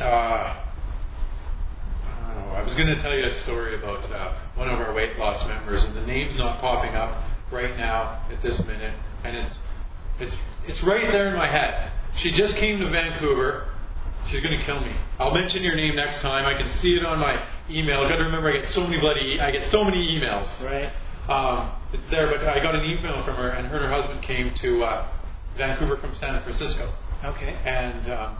uh, 0.00 0.56
I 2.04 2.34
know. 2.34 2.52
I 2.54 2.62
was 2.62 2.74
going 2.74 2.88
to 2.88 3.00
tell 3.02 3.14
you 3.14 3.24
a 3.24 3.34
story 3.42 3.78
about 3.78 4.10
uh, 4.10 4.34
one 4.54 4.68
of 4.68 4.78
our 4.80 4.92
weight 4.94 5.18
loss 5.18 5.46
members, 5.48 5.82
and 5.84 5.96
the 5.96 6.06
name's 6.06 6.36
not 6.36 6.60
popping 6.60 6.94
up 6.94 7.24
right 7.52 7.76
now 7.76 8.24
at 8.30 8.42
this 8.42 8.58
minute, 8.64 8.94
and 9.24 9.36
it's 9.36 9.58
it's 10.18 10.36
it's 10.66 10.82
right 10.82 11.10
there 11.10 11.28
in 11.28 11.36
my 11.36 11.50
head. 11.50 11.92
She 12.22 12.32
just 12.32 12.54
came 12.56 12.78
to 12.80 12.90
Vancouver. 12.90 13.68
She's 14.30 14.42
going 14.42 14.58
to 14.58 14.64
kill 14.64 14.80
me. 14.80 14.94
I'll 15.18 15.34
mention 15.34 15.62
your 15.62 15.74
name 15.74 15.96
next 15.96 16.20
time. 16.20 16.44
I 16.44 16.60
can 16.60 16.70
see 16.78 16.90
it 16.90 17.04
on 17.06 17.18
my 17.18 17.42
email. 17.70 18.06
Got 18.08 18.16
to 18.16 18.24
remember, 18.24 18.52
I 18.52 18.58
get 18.58 18.66
so 18.72 18.82
many 18.82 19.00
bloody, 19.00 19.40
I 19.40 19.50
get 19.50 19.66
so 19.68 19.82
many 19.82 19.96
emails. 19.96 20.46
Right. 20.62 20.92
Um, 21.28 21.72
it's 21.92 22.04
there, 22.10 22.26
but 22.26 22.46
I 22.46 22.60
got 22.62 22.74
an 22.74 22.84
email 22.84 23.24
from 23.24 23.36
her, 23.36 23.50
and 23.50 23.66
her 23.68 23.76
and 23.78 23.84
her 23.86 23.90
husband 23.90 24.22
came 24.22 24.52
to 24.60 24.84
uh, 24.84 25.08
Vancouver 25.56 25.96
from 25.96 26.14
San 26.16 26.42
Francisco 26.42 26.92
Okay. 27.24 27.56
and 27.64 28.12
um, 28.12 28.36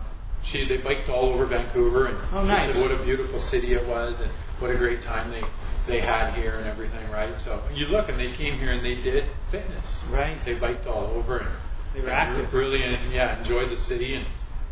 she 0.50 0.66
they 0.68 0.78
biked 0.78 1.08
all 1.08 1.32
over 1.32 1.46
Vancouver 1.46 2.06
and 2.06 2.18
Oh, 2.32 2.66
she 2.66 2.72
said 2.72 2.82
what 2.82 2.90
a 2.98 3.02
beautiful 3.04 3.40
city 3.50 3.74
it 3.74 3.86
was 3.86 4.16
and 4.20 4.30
what 4.58 4.70
a 4.70 4.76
great 4.78 5.02
time 5.04 5.30
they 5.30 5.42
they 5.86 6.00
had 6.00 6.34
here 6.34 6.58
and 6.58 6.66
everything 6.68 7.10
right 7.10 7.34
so 7.44 7.62
you 7.74 7.86
look 7.86 8.08
and 8.08 8.18
they 8.18 8.36
came 8.36 8.58
here 8.58 8.72
and 8.72 8.84
they 8.84 8.96
did 9.02 9.24
fitness 9.50 9.84
Right. 10.10 10.38
they 10.44 10.54
biked 10.54 10.86
all 10.86 11.06
over 11.06 11.38
and 11.38 11.50
They 11.94 12.00
were 12.02 12.10
active. 12.10 12.52
really 12.54 12.82
and 12.82 13.12
yeah 13.12 13.38
enjoyed 13.40 13.70
the 13.70 13.80
city 13.84 14.14
and 14.14 14.26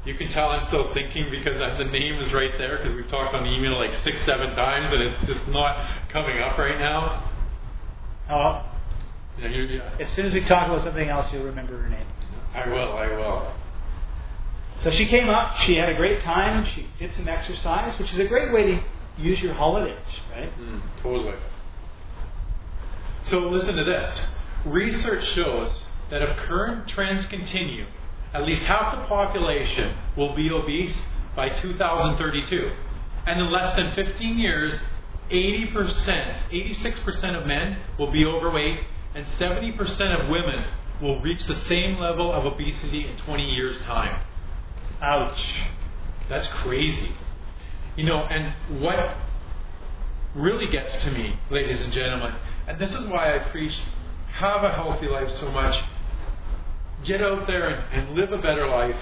you 0.04 0.14
can 0.14 0.28
tell 0.28 0.48
I'm 0.50 0.66
still 0.68 0.92
thinking 0.94 1.26
because 1.30 1.58
the 1.78 1.84
name 1.84 2.14
is 2.20 2.32
right 2.32 2.52
there 2.56 2.78
because 2.78 2.94
we've 2.94 3.08
talked 3.08 3.34
on 3.34 3.44
the 3.44 3.50
email 3.50 3.76
like 3.78 3.94
six 4.04 4.18
seven 4.24 4.54
times 4.56 4.88
and 4.92 5.02
it's 5.02 5.26
just 5.34 5.48
not 5.48 6.08
coming 6.12 6.38
up 6.38 6.56
right 6.58 6.78
now 6.78 7.30
Oh, 8.30 8.62
yeah, 9.40 9.48
you, 9.48 9.62
yeah. 9.64 9.90
as 10.00 10.08
soon 10.12 10.26
as 10.26 10.34
we 10.34 10.40
talk 10.40 10.66
about 10.68 10.82
something 10.82 11.08
else, 11.08 11.26
you'll 11.32 11.44
remember 11.44 11.80
her 11.80 11.88
name. 11.88 12.06
I 12.54 12.68
will 12.68 12.92
I 12.92 13.06
will 13.06 13.52
So 14.80 14.90
she 14.90 15.06
came 15.06 15.28
up. 15.28 15.56
She 15.58 15.74
had 15.74 15.88
a 15.88 15.96
great 15.96 16.22
time. 16.22 16.64
She 16.64 16.86
did 16.98 17.12
some 17.12 17.28
exercise, 17.28 17.98
which 17.98 18.12
is 18.12 18.18
a 18.18 18.26
great 18.26 18.52
way 18.52 18.62
to 18.62 18.82
use 19.18 19.42
your 19.42 19.54
holidays, 19.54 20.06
right? 20.30 20.56
Mm, 20.58 20.80
totally. 21.02 21.34
So 23.24 23.40
listen 23.40 23.76
to 23.76 23.84
this. 23.84 24.20
Research 24.64 25.26
shows 25.30 25.82
that 26.10 26.22
if 26.22 26.36
current 26.36 26.88
trends 26.88 27.26
continue, 27.26 27.86
at 28.32 28.44
least 28.44 28.62
half 28.62 28.96
the 28.96 29.04
population 29.06 29.96
will 30.16 30.34
be 30.34 30.50
obese 30.50 30.96
by 31.34 31.48
2032. 31.48 32.72
And 33.26 33.40
in 33.40 33.52
less 33.52 33.76
than 33.76 33.92
15 33.94 34.38
years, 34.38 34.80
80%, 35.30 36.50
86% 36.50 37.40
of 37.40 37.46
men 37.46 37.78
will 37.98 38.10
be 38.10 38.24
overweight, 38.24 38.80
and 39.14 39.26
70% 39.26 40.22
of 40.22 40.28
women 40.30 40.64
will 41.02 41.20
reach 41.20 41.44
the 41.46 41.56
same 41.56 41.98
level 41.98 42.32
of 42.32 42.46
obesity 42.46 43.06
in 43.06 43.16
20 43.18 43.42
years' 43.42 43.78
time. 43.82 44.22
Ouch. 45.00 45.54
That's 46.28 46.46
crazy. 46.62 47.12
You 47.96 48.04
know, 48.04 48.18
and 48.18 48.82
what 48.82 49.16
really 50.34 50.70
gets 50.70 51.02
to 51.02 51.10
me, 51.10 51.38
ladies 51.50 51.80
and 51.80 51.92
gentlemen, 51.92 52.34
and 52.66 52.78
this 52.78 52.92
is 52.92 53.06
why 53.06 53.34
I 53.34 53.38
preach 53.50 53.74
have 54.38 54.62
a 54.62 54.72
healthy 54.72 55.08
life 55.08 55.30
so 55.40 55.50
much. 55.50 55.82
Get 57.04 57.20
out 57.22 57.46
there 57.46 57.68
and, 57.68 58.08
and 58.08 58.16
live 58.16 58.32
a 58.32 58.38
better 58.38 58.66
life. 58.68 58.96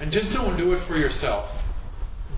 And 0.00 0.10
just 0.12 0.32
don't 0.32 0.56
do 0.56 0.72
it 0.74 0.86
for 0.86 0.96
yourself. 0.96 1.50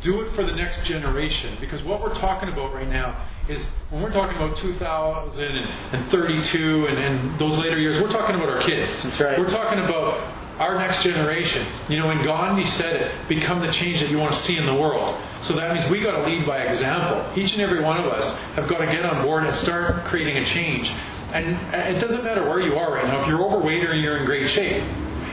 Do 0.02 0.22
it 0.22 0.34
for 0.34 0.46
the 0.46 0.52
next 0.52 0.86
generation. 0.86 1.58
Because 1.60 1.82
what 1.82 2.00
we're 2.00 2.14
talking 2.14 2.48
about 2.48 2.72
right 2.72 2.88
now 2.88 3.28
is 3.48 3.62
when 3.90 4.02
we're 4.02 4.12
talking 4.12 4.36
about 4.36 4.56
2032 4.58 6.86
and, 6.86 6.98
and 6.98 7.38
those 7.38 7.58
later 7.58 7.78
years, 7.78 8.02
we're 8.02 8.10
talking 8.10 8.36
about 8.36 8.48
our 8.48 8.62
kids. 8.62 9.02
That's 9.02 9.20
right. 9.20 9.38
We're 9.38 9.50
talking 9.50 9.80
about 9.80 10.39
our 10.61 10.79
next 10.79 11.03
generation. 11.03 11.66
You 11.88 11.99
know, 11.99 12.09
when 12.09 12.23
Gandhi 12.23 12.70
said 12.73 12.94
it, 12.94 13.29
become 13.29 13.61
the 13.61 13.73
change 13.73 14.01
that 14.01 14.11
you 14.11 14.18
want 14.18 14.35
to 14.35 14.40
see 14.42 14.57
in 14.59 14.66
the 14.66 14.75
world. 14.75 15.18
So 15.44 15.55
that 15.57 15.75
means 15.75 15.90
we 15.90 16.03
got 16.03 16.12
to 16.12 16.25
lead 16.25 16.46
by 16.46 16.59
example. 16.64 17.33
Each 17.42 17.53
and 17.53 17.62
every 17.62 17.83
one 17.83 17.96
of 17.96 18.07
us 18.07 18.31
have 18.55 18.68
got 18.68 18.79
to 18.79 18.87
get 18.87 19.05
on 19.07 19.25
board 19.25 19.44
and 19.44 19.57
start 19.57 20.05
creating 20.05 20.37
a 20.37 20.46
change. 20.46 20.87
And 21.33 21.57
it 21.96 22.01
doesn't 22.01 22.23
matter 22.25 22.46
where 22.46 22.61
you 22.61 22.75
are 22.75 22.92
right 22.92 23.07
now. 23.07 23.23
If 23.23 23.29
you're 23.29 23.42
overweight 23.42 23.85
or 23.85 23.94
you're 23.94 24.18
in 24.18 24.27
great 24.27 24.51
shape, 24.51 24.83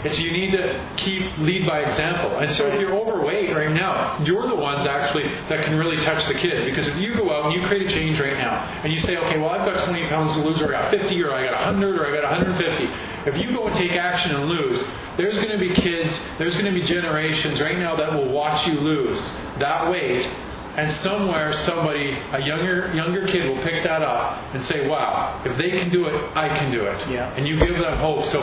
it's 0.06 0.20
you 0.20 0.32
need 0.32 0.52
to 0.52 0.94
keep 0.98 1.38
lead 1.40 1.66
by 1.66 1.80
example. 1.82 2.38
And 2.38 2.52
so 2.56 2.68
if 2.68 2.80
you're 2.80 2.94
overweight 2.96 3.56
right 3.56 3.72
now, 3.72 4.22
you're 4.24 4.48
the 4.48 4.56
ones 4.56 4.86
actually 4.86 5.24
that 5.50 5.66
can 5.66 5.76
really 5.76 6.04
touch 6.04 6.28
the 6.28 6.34
kids. 6.36 6.66
Because 6.66 6.88
if 6.88 6.98
you 6.98 7.16
go 7.16 7.32
out 7.32 7.46
and 7.46 7.62
you 7.62 7.68
create 7.68 7.88
a 7.88 7.90
change 7.90 8.20
right 8.20 8.38
now, 8.38 8.60
and 8.84 8.94
you 8.94 9.00
say, 9.02 9.18
okay, 9.18 9.38
well 9.38 9.50
I've 9.50 9.66
got 9.66 9.86
20 9.86 10.08
pounds 10.10 10.34
to 10.34 10.40
lose, 10.40 10.62
or 10.62 10.76
I 10.76 10.92
got 10.92 10.92
50, 10.92 11.22
or 11.24 11.34
I 11.34 11.46
got 11.46 11.54
100, 11.54 12.00
or 12.00 12.08
I 12.08 12.22
got 12.22 12.32
150. 12.32 13.30
If 13.30 13.38
you 13.38 13.56
go 13.56 13.68
and 13.68 13.76
take 13.76 13.92
action 13.92 14.36
and 14.36 14.46
lose, 14.46 14.80
there's 15.18 15.36
going 15.36 15.50
to 15.50 15.58
be 15.58 15.74
kids, 15.74 16.18
there's 16.38 16.54
going 16.54 16.66
to 16.66 16.72
be 16.72 16.84
generations 16.84 17.60
right 17.60 17.78
now 17.78 17.96
that 17.98 18.14
will 18.14 18.30
watch 18.32 18.68
you 18.68 18.80
lose 18.80 19.22
that 19.60 19.90
weight 19.90 20.30
And 20.78 20.96
somewhere, 20.98 21.54
somebody, 21.66 22.12
a 22.12 22.40
younger 22.46 22.94
younger 22.94 23.26
kid, 23.26 23.48
will 23.50 23.64
pick 23.64 23.84
that 23.84 24.04
up 24.04 24.54
and 24.54 24.64
say, 24.66 24.88
"Wow, 24.88 25.42
if 25.44 25.58
they 25.58 25.72
can 25.72 25.90
do 25.90 26.06
it, 26.06 26.14
I 26.38 26.50
can 26.50 26.72
do 26.72 26.84
it." 26.84 27.10
Yeah. 27.10 27.34
And 27.36 27.48
you 27.48 27.58
give 27.60 27.80
them 27.80 27.98
hope. 27.98 28.26
So 28.26 28.42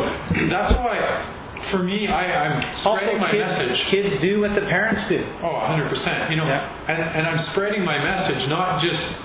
that's 0.50 0.72
why, 0.74 0.98
for 1.70 1.82
me, 1.82 2.06
I, 2.08 2.46
I'm 2.46 2.74
spreading 2.76 3.20
my 3.20 3.30
kids, 3.30 3.58
message. 3.58 3.80
kids 3.86 4.16
do 4.22 4.40
what 4.40 4.54
the 4.54 4.62
parents 4.62 5.08
do. 5.08 5.18
Oh, 5.42 5.48
100%. 5.48 6.30
You 6.30 6.36
know, 6.36 6.46
Yeah. 6.46 6.84
and, 6.88 7.02
and 7.02 7.26
I'm 7.26 7.38
spreading 7.38 7.84
my 7.84 8.02
message 8.02 8.48
not 8.48 8.80
just 8.82 9.16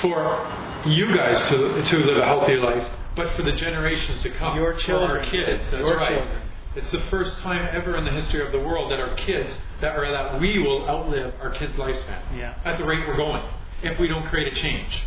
for 0.00 0.46
you 0.86 1.14
guys 1.14 1.38
to, 1.48 1.82
to 1.82 1.96
live 1.98 2.16
a 2.18 2.24
healthy 2.24 2.56
life, 2.56 2.86
but 3.16 3.34
for 3.36 3.42
the 3.42 3.52
generations 3.52 4.22
to 4.22 4.30
come. 4.30 4.56
Your 4.56 4.74
For 4.74 4.80
children. 4.80 5.10
our 5.24 5.30
kids. 5.30 5.64
That's 5.70 5.82
Your 5.84 5.96
right. 5.96 6.18
children. 6.18 6.38
It's 6.74 6.90
the 6.90 7.02
first 7.10 7.36
time 7.38 7.68
ever 7.72 7.96
in 7.98 8.04
the 8.06 8.10
history 8.12 8.44
of 8.44 8.50
the 8.50 8.58
world 8.60 8.90
that 8.90 8.98
our 8.98 9.14
kids, 9.26 9.54
that 9.82 9.94
are, 9.96 10.10
that 10.10 10.40
we 10.40 10.58
will 10.58 10.88
outlive 10.88 11.34
our 11.40 11.50
kids' 11.58 11.74
lifespan. 11.74 12.22
Yeah. 12.36 12.54
At 12.64 12.78
the 12.78 12.84
rate 12.84 13.06
we're 13.06 13.16
going, 13.16 13.42
if 13.82 13.98
we 13.98 14.08
don't 14.08 14.26
create 14.28 14.50
a 14.52 14.56
change. 14.56 15.02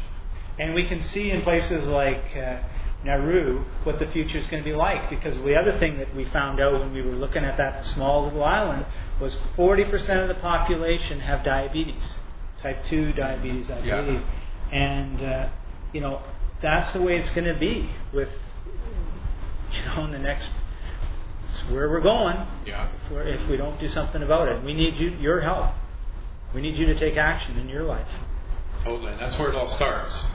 And 0.59 0.73
we 0.75 0.87
can 0.87 1.01
see 1.01 1.31
in 1.31 1.41
places 1.41 1.85
like 1.87 2.23
uh, 2.37 2.59
Nauru 3.05 3.63
what 3.83 3.99
the 3.99 4.07
future 4.07 4.37
is 4.37 4.47
going 4.47 4.63
to 4.63 4.69
be 4.69 4.75
like. 4.75 5.09
Because 5.09 5.35
the 5.43 5.55
other 5.55 5.77
thing 5.79 5.97
that 5.99 6.13
we 6.15 6.25
found 6.25 6.59
out 6.59 6.73
when 6.79 6.91
we 6.91 7.01
were 7.01 7.13
looking 7.15 7.43
at 7.45 7.57
that 7.57 7.85
small 7.93 8.23
little 8.25 8.43
island 8.43 8.85
was 9.21 9.35
40% 9.55 10.21
of 10.21 10.27
the 10.27 10.35
population 10.35 11.19
have 11.21 11.43
diabetes, 11.45 12.03
type 12.61 12.83
2 12.89 13.13
diabetes, 13.13 13.69
I 13.69 13.79
Yeah. 13.79 14.01
believe. 14.01 14.21
And, 14.71 15.21
uh, 15.21 15.47
you 15.93 16.01
know, 16.01 16.21
that's 16.61 16.91
the 16.93 17.01
way 17.01 17.17
it's 17.17 17.31
going 17.31 17.45
to 17.45 17.59
be 17.59 17.89
with, 18.11 18.29
you 19.71 19.85
know, 19.85 20.05
in 20.05 20.11
the 20.11 20.19
next, 20.19 20.51
it's 21.47 21.69
where 21.69 21.89
we're 21.89 22.01
going 22.01 22.37
Yeah. 22.65 22.87
if, 23.05 23.11
we're, 23.11 23.23
if 23.23 23.47
we 23.47 23.55
don't 23.57 23.79
do 23.79 23.87
something 23.87 24.23
about 24.23 24.47
it. 24.49 24.63
We 24.63 24.73
need 24.73 24.95
you, 24.95 25.09
your 25.11 25.41
help. 25.41 25.67
We 26.53 26.61
need 26.61 26.75
you 26.75 26.85
to 26.87 26.95
take 26.99 27.17
action 27.17 27.57
in 27.57 27.69
your 27.69 27.83
life. 27.83 28.07
Totally. 28.83 29.11
And 29.11 29.19
that's 29.19 29.37
where 29.37 29.49
it 29.49 29.55
all 29.55 29.69
starts. 29.69 30.25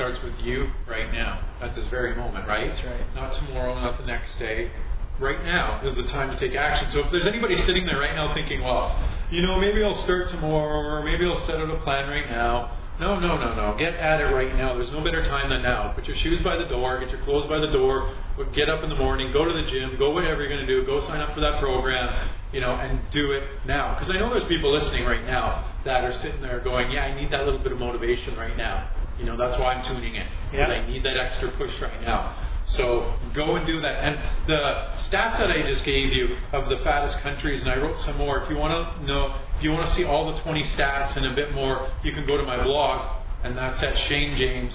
Starts 0.00 0.22
with 0.22 0.40
you 0.40 0.70
right 0.88 1.12
now, 1.12 1.46
at 1.60 1.74
this 1.74 1.86
very 1.88 2.16
moment, 2.16 2.48
right? 2.48 2.72
That's 2.72 2.86
right. 2.86 3.14
Not 3.14 3.34
tomorrow, 3.34 3.74
not 3.74 4.00
the 4.00 4.06
next 4.06 4.38
day. 4.38 4.72
Right 5.18 5.44
now 5.44 5.86
is 5.86 5.94
the 5.94 6.04
time 6.04 6.30
to 6.30 6.40
take 6.40 6.56
action. 6.56 6.90
So 6.90 7.00
if 7.00 7.10
there's 7.10 7.26
anybody 7.26 7.60
sitting 7.66 7.84
there 7.84 7.98
right 7.98 8.14
now 8.14 8.32
thinking, 8.32 8.62
well, 8.62 8.98
you 9.30 9.42
know, 9.42 9.60
maybe 9.60 9.84
I'll 9.84 10.02
start 10.04 10.30
tomorrow, 10.30 10.80
or 10.80 11.04
maybe 11.04 11.26
I'll 11.26 11.38
set 11.40 11.60
out 11.60 11.68
a 11.68 11.76
plan 11.82 12.08
right 12.08 12.30
now. 12.30 12.78
No, 12.98 13.20
no, 13.20 13.36
no, 13.36 13.54
no. 13.54 13.76
Get 13.76 13.92
at 13.92 14.22
it 14.22 14.32
right 14.32 14.56
now. 14.56 14.72
There's 14.72 14.90
no 14.90 15.04
better 15.04 15.22
time 15.22 15.50
than 15.50 15.60
now. 15.60 15.92
Put 15.92 16.06
your 16.06 16.16
shoes 16.16 16.40
by 16.40 16.56
the 16.56 16.64
door, 16.64 16.98
get 16.98 17.10
your 17.10 17.20
clothes 17.24 17.46
by 17.46 17.58
the 17.58 17.70
door, 17.70 18.16
get 18.54 18.70
up 18.70 18.82
in 18.82 18.88
the 18.88 18.96
morning, 18.96 19.34
go 19.34 19.44
to 19.44 19.52
the 19.52 19.70
gym, 19.70 19.98
go 19.98 20.12
whatever 20.12 20.40
you're 20.40 20.48
going 20.48 20.66
to 20.66 20.80
do, 20.80 20.86
go 20.86 21.06
sign 21.08 21.20
up 21.20 21.34
for 21.34 21.42
that 21.42 21.60
program, 21.60 22.30
you 22.54 22.62
know, 22.62 22.72
and 22.72 23.00
do 23.12 23.32
it 23.32 23.42
now. 23.66 23.98
Because 23.98 24.14
I 24.14 24.18
know 24.18 24.30
there's 24.30 24.48
people 24.48 24.72
listening 24.72 25.04
right 25.04 25.26
now 25.26 25.74
that 25.84 26.04
are 26.04 26.14
sitting 26.14 26.40
there 26.40 26.60
going, 26.60 26.90
yeah, 26.90 27.04
I 27.04 27.20
need 27.20 27.30
that 27.32 27.44
little 27.44 27.60
bit 27.60 27.72
of 27.72 27.78
motivation 27.78 28.34
right 28.38 28.56
now. 28.56 28.88
You 29.20 29.26
know, 29.26 29.36
that's 29.36 29.60
why 29.60 29.74
I'm 29.74 29.86
tuning 29.86 30.14
in. 30.14 30.26
Because 30.50 30.68
Yeah. 30.68 30.74
I 30.74 30.86
need 30.90 31.04
that 31.04 31.16
extra 31.16 31.50
push 31.52 31.78
right 31.80 32.00
now. 32.00 32.34
So 32.66 33.12
go 33.34 33.56
and 33.56 33.66
do 33.66 33.80
that. 33.80 34.04
And 34.04 34.18
the 34.46 34.86
stats 35.08 35.38
that 35.38 35.50
I 35.50 35.62
just 35.68 35.84
gave 35.84 36.12
you 36.12 36.36
of 36.52 36.68
the 36.68 36.78
fattest 36.84 37.18
countries, 37.18 37.60
and 37.62 37.70
I 37.70 37.76
wrote 37.76 37.98
some 38.00 38.16
more. 38.16 38.42
If 38.42 38.50
you 38.50 38.56
want 38.56 38.72
to 38.72 39.06
know, 39.06 39.36
if 39.56 39.62
you 39.62 39.72
want 39.72 39.88
to 39.88 39.94
see 39.94 40.04
all 40.04 40.32
the 40.32 40.40
20 40.40 40.62
stats 40.70 41.16
and 41.16 41.26
a 41.26 41.34
bit 41.34 41.52
more, 41.54 41.90
you 42.02 42.12
can 42.12 42.26
go 42.26 42.36
to 42.36 42.44
my 42.44 42.62
blog, 42.62 43.16
and 43.44 43.56
that's 43.58 43.82
at 43.82 43.98
Shane 43.98 44.36
James, 44.36 44.72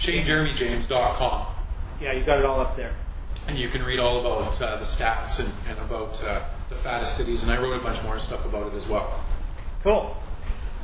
ShaneJeremyJames.com. 0.00 1.46
Yeah, 2.00 2.12
you 2.14 2.24
got 2.24 2.38
it 2.38 2.44
all 2.44 2.60
up 2.60 2.76
there. 2.76 2.96
And 3.46 3.58
you 3.58 3.68
can 3.70 3.82
read 3.82 3.98
all 3.98 4.20
about 4.20 4.60
uh, 4.60 4.80
the 4.80 4.86
stats 4.86 5.38
and, 5.38 5.52
and 5.66 5.78
about 5.78 6.14
uh, 6.22 6.48
the 6.68 6.76
fattest 6.82 7.16
cities. 7.16 7.42
And 7.42 7.50
I 7.50 7.58
wrote 7.58 7.80
a 7.80 7.82
bunch 7.82 8.02
more 8.02 8.18
stuff 8.20 8.44
about 8.44 8.72
it 8.72 8.82
as 8.82 8.88
well. 8.88 9.24
Cool. 9.82 10.16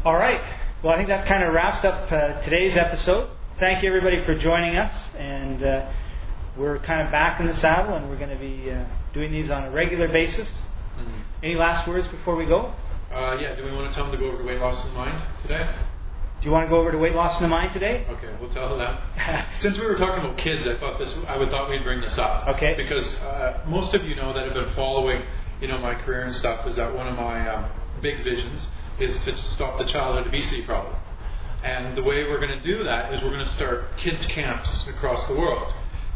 All 0.05 0.15
right. 0.15 0.41
Well, 0.83 0.93
I 0.93 0.99
think 0.99 1.09
that 1.09 1.27
kind 1.27 1.43
of 1.43 1.55
wraps 1.55 1.85
up 1.85 2.13
uh, 2.13 2.43
today's 2.43 2.77
episode. 2.77 3.31
Thank 3.59 3.83
you, 3.83 3.89
everybody, 3.89 4.23
for 4.27 4.35
joining 4.35 4.77
us. 4.77 5.09
And 5.17 5.63
uh, 5.63 5.91
we're 6.55 6.79
kind 6.81 7.01
of 7.01 7.11
back 7.11 7.41
in 7.41 7.47
the 7.47 7.55
saddle, 7.55 7.97
and 7.97 8.11
we're 8.11 8.19
going 8.19 8.29
to 8.29 8.37
be 8.37 8.71
uh, 8.71 8.85
doing 9.15 9.33
these 9.33 9.49
on 9.49 9.65
a 9.65 9.71
regular 9.71 10.07
basis. 10.07 10.53
Any 11.43 11.55
last 11.55 11.89
words 11.89 12.07
before 12.09 12.37
we 12.37 12.45
go? 12.45 12.75
Uh, 13.11 13.39
yeah, 13.41 13.57
do 13.57 13.65
we 13.65 13.73
want 13.73 13.91
to 13.91 13.95
tell 13.95 14.05
them 14.05 14.13
to 14.13 14.19
go 14.19 14.29
over 14.29 14.37
to 14.37 14.45
Weight 14.45 14.61
Loss 14.61 14.85
in 14.85 14.91
the 14.93 14.99
Mind 14.99 15.23
today? 15.41 15.65
Do 16.41 16.45
you 16.45 16.51
want 16.51 16.67
to 16.67 16.69
go 16.69 16.79
over 16.79 16.93
to 16.93 16.99
Weight 16.99 17.15
Loss 17.15 17.39
in 17.39 17.45
the 17.45 17.49
Mind 17.49 17.73
today? 17.73 18.07
Okay, 18.11 18.37
we'll 18.39 18.53
tell 18.53 18.77
them. 18.77 18.99
Since 19.61 19.79
we 19.79 19.87
were 19.87 19.97
talking 19.97 20.27
about 20.27 20.37
kids, 20.37 20.69
I 20.69 20.79
thought 20.79 20.99
this 20.99 21.15
I 21.27 21.39
would 21.39 21.49
thought 21.49 21.71
we'd 21.71 21.85
bring 21.85 22.03
this 22.03 22.19
up. 22.19 22.49
Okay. 22.49 22.75
Because 22.77 23.07
uh, 23.21 23.65
most 23.67 23.95
of 23.95 24.05
you 24.05 24.15
know 24.15 24.35
that 24.35 24.45
have 24.45 24.53
been 24.53 24.75
following, 24.75 25.23
you 25.59 25.69
know, 25.69 25.79
my 25.79 25.95
career 25.95 26.25
and 26.25 26.37
stuff 26.37 26.67
is 26.67 26.77
that 26.77 26.95
one 26.95 27.09
of 27.09 27.17
my 27.17 27.49
um, 27.49 27.71
big 28.03 28.23
visions 28.23 28.67
is 29.01 29.19
to 29.25 29.37
stop 29.55 29.79
the 29.79 29.85
childhood 29.85 30.29
obesity 30.29 30.63
problem. 30.63 30.95
And 31.63 31.97
the 31.97 32.03
way 32.03 32.25
we're 32.25 32.41
going 32.41 32.59
to 32.59 32.63
do 32.63 32.83
that 32.85 33.13
is 33.13 33.21
we're 33.23 33.33
going 33.33 33.47
to 33.47 33.53
start 33.53 33.99
kids 33.99 34.25
camps 34.27 34.87
across 34.89 35.29
the 35.29 35.35
world. 35.35 35.71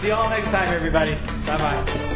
See 0.00 0.06
you 0.08 0.14
all 0.14 0.30
next 0.30 0.46
time, 0.46 0.72
everybody. 0.72 1.14
Bye 1.46 1.58
bye. 1.58 2.10